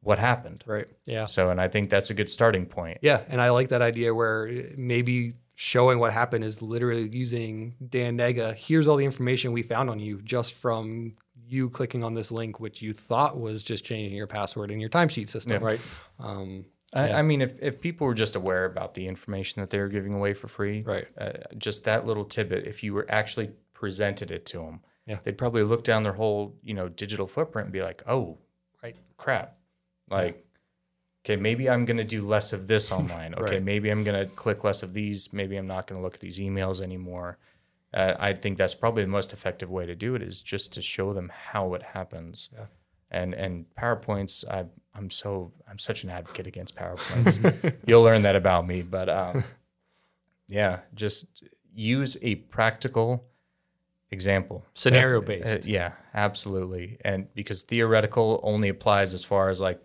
what 0.01 0.17
happened. 0.17 0.63
Right. 0.65 0.87
Yeah. 1.05 1.25
So, 1.25 1.49
and 1.49 1.61
I 1.61 1.67
think 1.67 1.89
that's 1.89 2.09
a 2.09 2.13
good 2.13 2.29
starting 2.29 2.65
point. 2.65 2.99
Yeah, 3.01 3.21
and 3.27 3.41
I 3.41 3.49
like 3.49 3.69
that 3.69 3.81
idea 3.81 4.13
where 4.15 4.49
maybe 4.77 5.33
showing 5.55 5.99
what 5.99 6.13
happened 6.13 6.43
is 6.43 6.61
literally 6.61 7.09
using 7.09 7.75
Dan 7.89 8.17
Nega. 8.17 8.55
Here's 8.55 8.87
all 8.87 8.95
the 8.95 9.05
information 9.05 9.51
we 9.51 9.61
found 9.61 9.89
on 9.89 9.99
you 9.99 10.21
just 10.21 10.53
from 10.53 11.15
you 11.47 11.69
clicking 11.69 12.03
on 12.03 12.13
this 12.13 12.31
link, 12.31 12.59
which 12.59 12.81
you 12.81 12.93
thought 12.93 13.37
was 13.37 13.61
just 13.61 13.83
changing 13.83 14.15
your 14.15 14.27
password 14.27 14.71
in 14.71 14.79
your 14.79 14.89
timesheet 14.89 15.29
system. 15.29 15.61
Right. 15.61 15.81
Um, 16.19 16.65
I, 16.93 17.07
Yeah. 17.09 17.17
I 17.19 17.21
mean, 17.21 17.41
if, 17.41 17.53
if 17.61 17.79
people 17.79 18.07
were 18.07 18.13
just 18.13 18.35
aware 18.35 18.65
about 18.65 18.93
the 18.95 19.07
information 19.07 19.61
that 19.61 19.69
they 19.69 19.79
were 19.79 19.87
giving 19.89 20.13
away 20.13 20.33
for 20.33 20.47
free, 20.47 20.81
Right. 20.81 21.07
uh, 21.17 21.33
just 21.57 21.85
that 21.85 22.05
little 22.07 22.25
tidbit, 22.25 22.65
if 22.67 22.83
you 22.83 22.93
were 22.93 23.05
actually 23.09 23.51
presented 23.73 24.31
it 24.31 24.45
to 24.47 24.59
them, 24.59 24.81
Yeah. 25.05 25.19
they'd 25.23 25.37
probably 25.37 25.63
look 25.63 25.83
down 25.83 26.03
their 26.03 26.13
whole, 26.13 26.55
you 26.63 26.73
know, 26.73 26.89
digital 26.89 27.27
footprint 27.27 27.67
and 27.67 27.73
be 27.73 27.81
like, 27.81 28.01
oh, 28.07 28.37
Right. 28.83 28.95
crap. 29.17 29.57
Like, 30.09 30.43
okay, 31.25 31.35
maybe 31.35 31.69
I'm 31.69 31.85
going 31.85 31.97
to 31.97 32.03
do 32.03 32.21
less 32.21 32.53
of 32.53 32.65
this 32.67 32.91
online. 32.99 33.33
Okay, 33.35 33.55
Right. 33.55 33.63
maybe 33.63 33.89
I'm 33.91 34.03
going 34.03 34.19
to 34.27 34.33
click 34.35 34.63
less 34.63 34.81
of 34.83 34.93
these. 34.93 35.31
Maybe 35.31 35.57
I'm 35.57 35.67
not 35.67 35.85
going 35.85 35.99
to 35.99 36.03
look 36.03 36.15
at 36.15 36.21
these 36.21 36.39
emails 36.39 36.81
anymore. 36.81 37.37
Uh, 37.93 38.15
I 38.19 38.33
think 38.33 38.57
that's 38.57 38.73
probably 38.75 39.03
the 39.03 39.09
most 39.09 39.33
effective 39.33 39.69
way 39.69 39.85
to 39.85 39.95
do 39.95 40.15
it 40.15 40.21
is 40.21 40.41
just 40.41 40.73
to 40.73 40.81
show 40.81 41.13
them 41.13 41.31
how 41.33 41.73
it 41.73 41.81
happens. 41.83 42.49
Yeah. 42.53 42.65
And 43.11 43.33
and 43.33 43.65
PowerPoints, 43.77 44.47
I, 44.49 44.65
I'm 44.93 45.09
so 45.09 45.51
I'm 45.69 45.79
such 45.79 46.03
an 46.03 46.09
advocate 46.09 46.45
against 46.47 46.75
PowerPoints. 46.75 47.75
You'll 47.87 48.03
learn 48.03 48.21
that 48.23 48.35
about 48.35 48.67
me, 48.67 48.81
but 48.83 49.09
um, 49.09 49.43
yeah, 50.47 50.79
just 50.93 51.43
use 51.73 52.17
a 52.21 52.35
practical 52.35 53.25
example, 54.11 54.65
Scenario 54.73 55.21
Uh, 55.21 55.25
based. 55.25 55.65
yeah, 55.67 55.93
absolutely. 56.13 56.97
And 57.05 57.33
because 57.33 57.63
theoretical 57.63 58.39
only 58.43 58.69
applies 58.69 59.13
as 59.13 59.23
far 59.23 59.49
as 59.49 59.59
like 59.61 59.79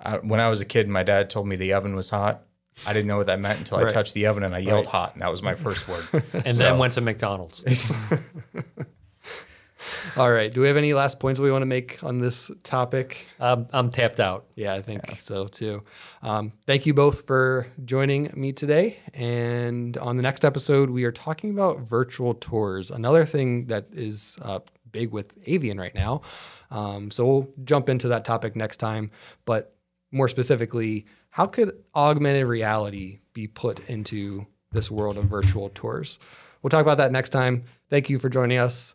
I, 0.00 0.16
when 0.18 0.40
I 0.40 0.48
was 0.48 0.60
a 0.60 0.64
kid, 0.64 0.88
my 0.88 1.02
dad 1.02 1.30
told 1.30 1.46
me 1.46 1.56
the 1.56 1.72
oven 1.74 1.94
was 1.94 2.10
hot. 2.10 2.42
I 2.86 2.92
didn't 2.94 3.06
know 3.08 3.18
what 3.18 3.26
that 3.26 3.38
meant 3.38 3.58
until 3.58 3.78
I 3.78 3.88
touched 3.88 4.14
the 4.14 4.26
oven 4.26 4.42
and 4.44 4.54
I 4.54 4.58
yelled 4.58 4.86
Right. 4.86 4.92
hot, 4.92 5.12
and 5.12 5.20
that 5.22 5.30
was 5.30 5.42
my 5.42 5.54
first 5.54 5.86
word. 5.88 6.04
And 6.32 6.56
So- 6.56 6.64
then 6.64 6.78
went 6.78 6.94
to 6.94 7.00
McDonald's. 7.02 7.62
All 10.16 10.30
right. 10.30 10.52
Do 10.52 10.60
we 10.60 10.66
have 10.66 10.76
any 10.76 10.92
last 10.92 11.20
points 11.20 11.40
we 11.40 11.50
want 11.50 11.62
to 11.62 11.66
make 11.66 12.02
on 12.04 12.18
this 12.18 12.50
topic? 12.62 13.26
I'm, 13.40 13.66
I'm 13.72 13.90
tapped 13.90 14.20
out. 14.20 14.44
Yeah, 14.56 14.74
I 14.74 14.82
think 14.82 15.10
so 15.18 15.46
too. 15.46 15.80
Um, 16.22 16.52
thank 16.66 16.84
you 16.84 16.92
both 16.92 17.26
for 17.26 17.66
joining 17.86 18.30
me 18.34 18.52
today. 18.52 18.98
And 19.14 19.96
on 19.96 20.18
the 20.18 20.22
next 20.22 20.44
episode, 20.44 20.90
we 20.90 21.04
are 21.04 21.12
talking 21.12 21.50
about 21.50 21.80
virtual 21.80 22.34
tours, 22.34 22.90
another 22.90 23.24
thing 23.24 23.66
that 23.66 23.86
is 23.92 24.38
uh, 24.42 24.60
big 24.90 25.12
with 25.12 25.38
Avian 25.46 25.78
right 25.80 25.94
now. 25.94 26.20
Um, 26.70 27.10
so 27.10 27.24
we'll 27.24 27.48
jump 27.64 27.88
into 27.88 28.08
that 28.08 28.26
topic 28.26 28.54
next 28.54 28.76
time. 28.76 29.10
But 29.46 29.74
more 30.10 30.28
specifically, 30.28 31.06
how 31.30 31.46
could 31.46 31.72
augmented 31.94 32.46
reality 32.46 33.20
be 33.32 33.46
put 33.46 33.88
into 33.88 34.46
this 34.72 34.90
world 34.90 35.16
of 35.16 35.24
virtual 35.24 35.70
tours? 35.70 36.18
We'll 36.60 36.70
talk 36.70 36.82
about 36.82 36.98
that 36.98 37.12
next 37.12 37.30
time. 37.30 37.64
Thank 37.88 38.10
you 38.10 38.18
for 38.18 38.28
joining 38.28 38.58
us, 38.58 38.94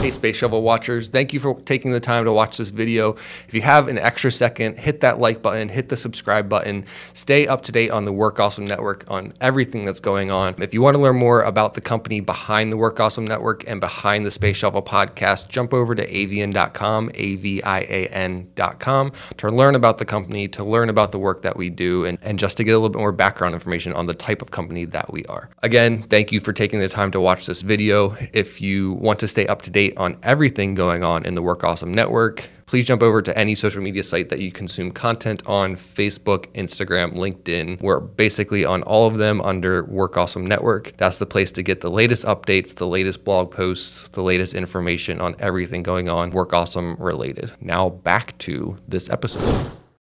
Hey, 0.00 0.12
Space 0.12 0.36
Shovel 0.36 0.62
watchers, 0.62 1.08
thank 1.08 1.32
you 1.32 1.40
for 1.40 1.58
taking 1.62 1.90
the 1.90 1.98
time 1.98 2.24
to 2.24 2.32
watch 2.32 2.56
this 2.56 2.70
video. 2.70 3.14
If 3.48 3.52
you 3.52 3.62
have 3.62 3.88
an 3.88 3.98
extra 3.98 4.30
second, 4.30 4.78
hit 4.78 5.00
that 5.00 5.18
like 5.18 5.42
button, 5.42 5.68
hit 5.68 5.88
the 5.88 5.96
subscribe 5.96 6.48
button. 6.48 6.86
Stay 7.14 7.48
up 7.48 7.62
to 7.64 7.72
date 7.72 7.90
on 7.90 8.04
the 8.04 8.12
Work 8.12 8.38
Awesome 8.38 8.64
Network 8.64 9.04
on 9.08 9.34
everything 9.40 9.84
that's 9.84 9.98
going 9.98 10.30
on. 10.30 10.54
If 10.62 10.72
you 10.72 10.80
want 10.80 10.94
to 10.94 11.02
learn 11.02 11.16
more 11.16 11.42
about 11.42 11.74
the 11.74 11.80
company 11.80 12.20
behind 12.20 12.72
the 12.72 12.76
Work 12.76 13.00
Awesome 13.00 13.26
Network 13.26 13.68
and 13.68 13.80
behind 13.80 14.24
the 14.24 14.30
Space 14.30 14.56
Shovel 14.56 14.82
podcast, 14.82 15.48
jump 15.48 15.74
over 15.74 15.96
to 15.96 16.16
avian.com, 16.16 17.10
A 17.14 17.34
V 17.34 17.62
I 17.64 17.80
A 17.80 18.06
N.com, 18.06 19.12
to 19.36 19.50
learn 19.50 19.74
about 19.74 19.98
the 19.98 20.04
company, 20.04 20.46
to 20.48 20.62
learn 20.64 20.88
about 20.88 21.10
the 21.10 21.18
work 21.18 21.42
that 21.42 21.56
we 21.56 21.70
do, 21.70 22.04
and, 22.04 22.18
and 22.22 22.38
just 22.38 22.56
to 22.58 22.64
get 22.64 22.70
a 22.70 22.78
little 22.78 22.88
bit 22.88 22.98
more 22.98 23.12
background 23.12 23.52
information 23.52 23.92
on 23.92 24.06
the 24.06 24.14
type 24.14 24.42
of 24.42 24.52
company 24.52 24.84
that 24.86 25.12
we 25.12 25.24
are. 25.24 25.50
Again, 25.64 26.02
thank 26.04 26.30
you 26.30 26.38
for 26.38 26.52
taking 26.52 26.78
the 26.78 26.88
time 26.88 27.10
to 27.10 27.20
watch 27.20 27.46
this 27.46 27.62
video. 27.62 28.16
If 28.32 28.62
you 28.62 28.92
want 28.92 29.18
to 29.18 29.28
stay 29.28 29.46
up 29.48 29.60
to 29.62 29.70
date 29.70 29.87
on 29.96 30.18
everything 30.22 30.74
going 30.74 31.02
on 31.02 31.24
in 31.24 31.34
the 31.34 31.42
Work 31.42 31.64
Awesome 31.64 31.92
Network, 31.92 32.48
please 32.66 32.84
jump 32.84 33.02
over 33.02 33.22
to 33.22 33.36
any 33.36 33.54
social 33.54 33.82
media 33.82 34.04
site 34.04 34.28
that 34.28 34.40
you 34.40 34.52
consume 34.52 34.90
content 34.90 35.42
on 35.46 35.74
Facebook, 35.74 36.46
Instagram, 36.54 37.16
LinkedIn. 37.16 37.80
We're 37.80 38.00
basically 38.00 38.64
on 38.64 38.82
all 38.82 39.06
of 39.06 39.18
them 39.18 39.40
under 39.40 39.84
Work 39.84 40.16
Awesome 40.16 40.44
Network. 40.44 40.92
That's 40.96 41.18
the 41.18 41.26
place 41.26 41.50
to 41.52 41.62
get 41.62 41.80
the 41.80 41.90
latest 41.90 42.24
updates, 42.24 42.74
the 42.74 42.86
latest 42.86 43.24
blog 43.24 43.50
posts, 43.50 44.08
the 44.08 44.22
latest 44.22 44.54
information 44.54 45.20
on 45.20 45.34
everything 45.38 45.82
going 45.82 46.08
on 46.08 46.30
Work 46.30 46.52
Awesome 46.52 46.96
related. 46.96 47.52
Now 47.60 47.88
back 47.88 48.36
to 48.38 48.76
this 48.86 49.08
episode. 49.08 49.70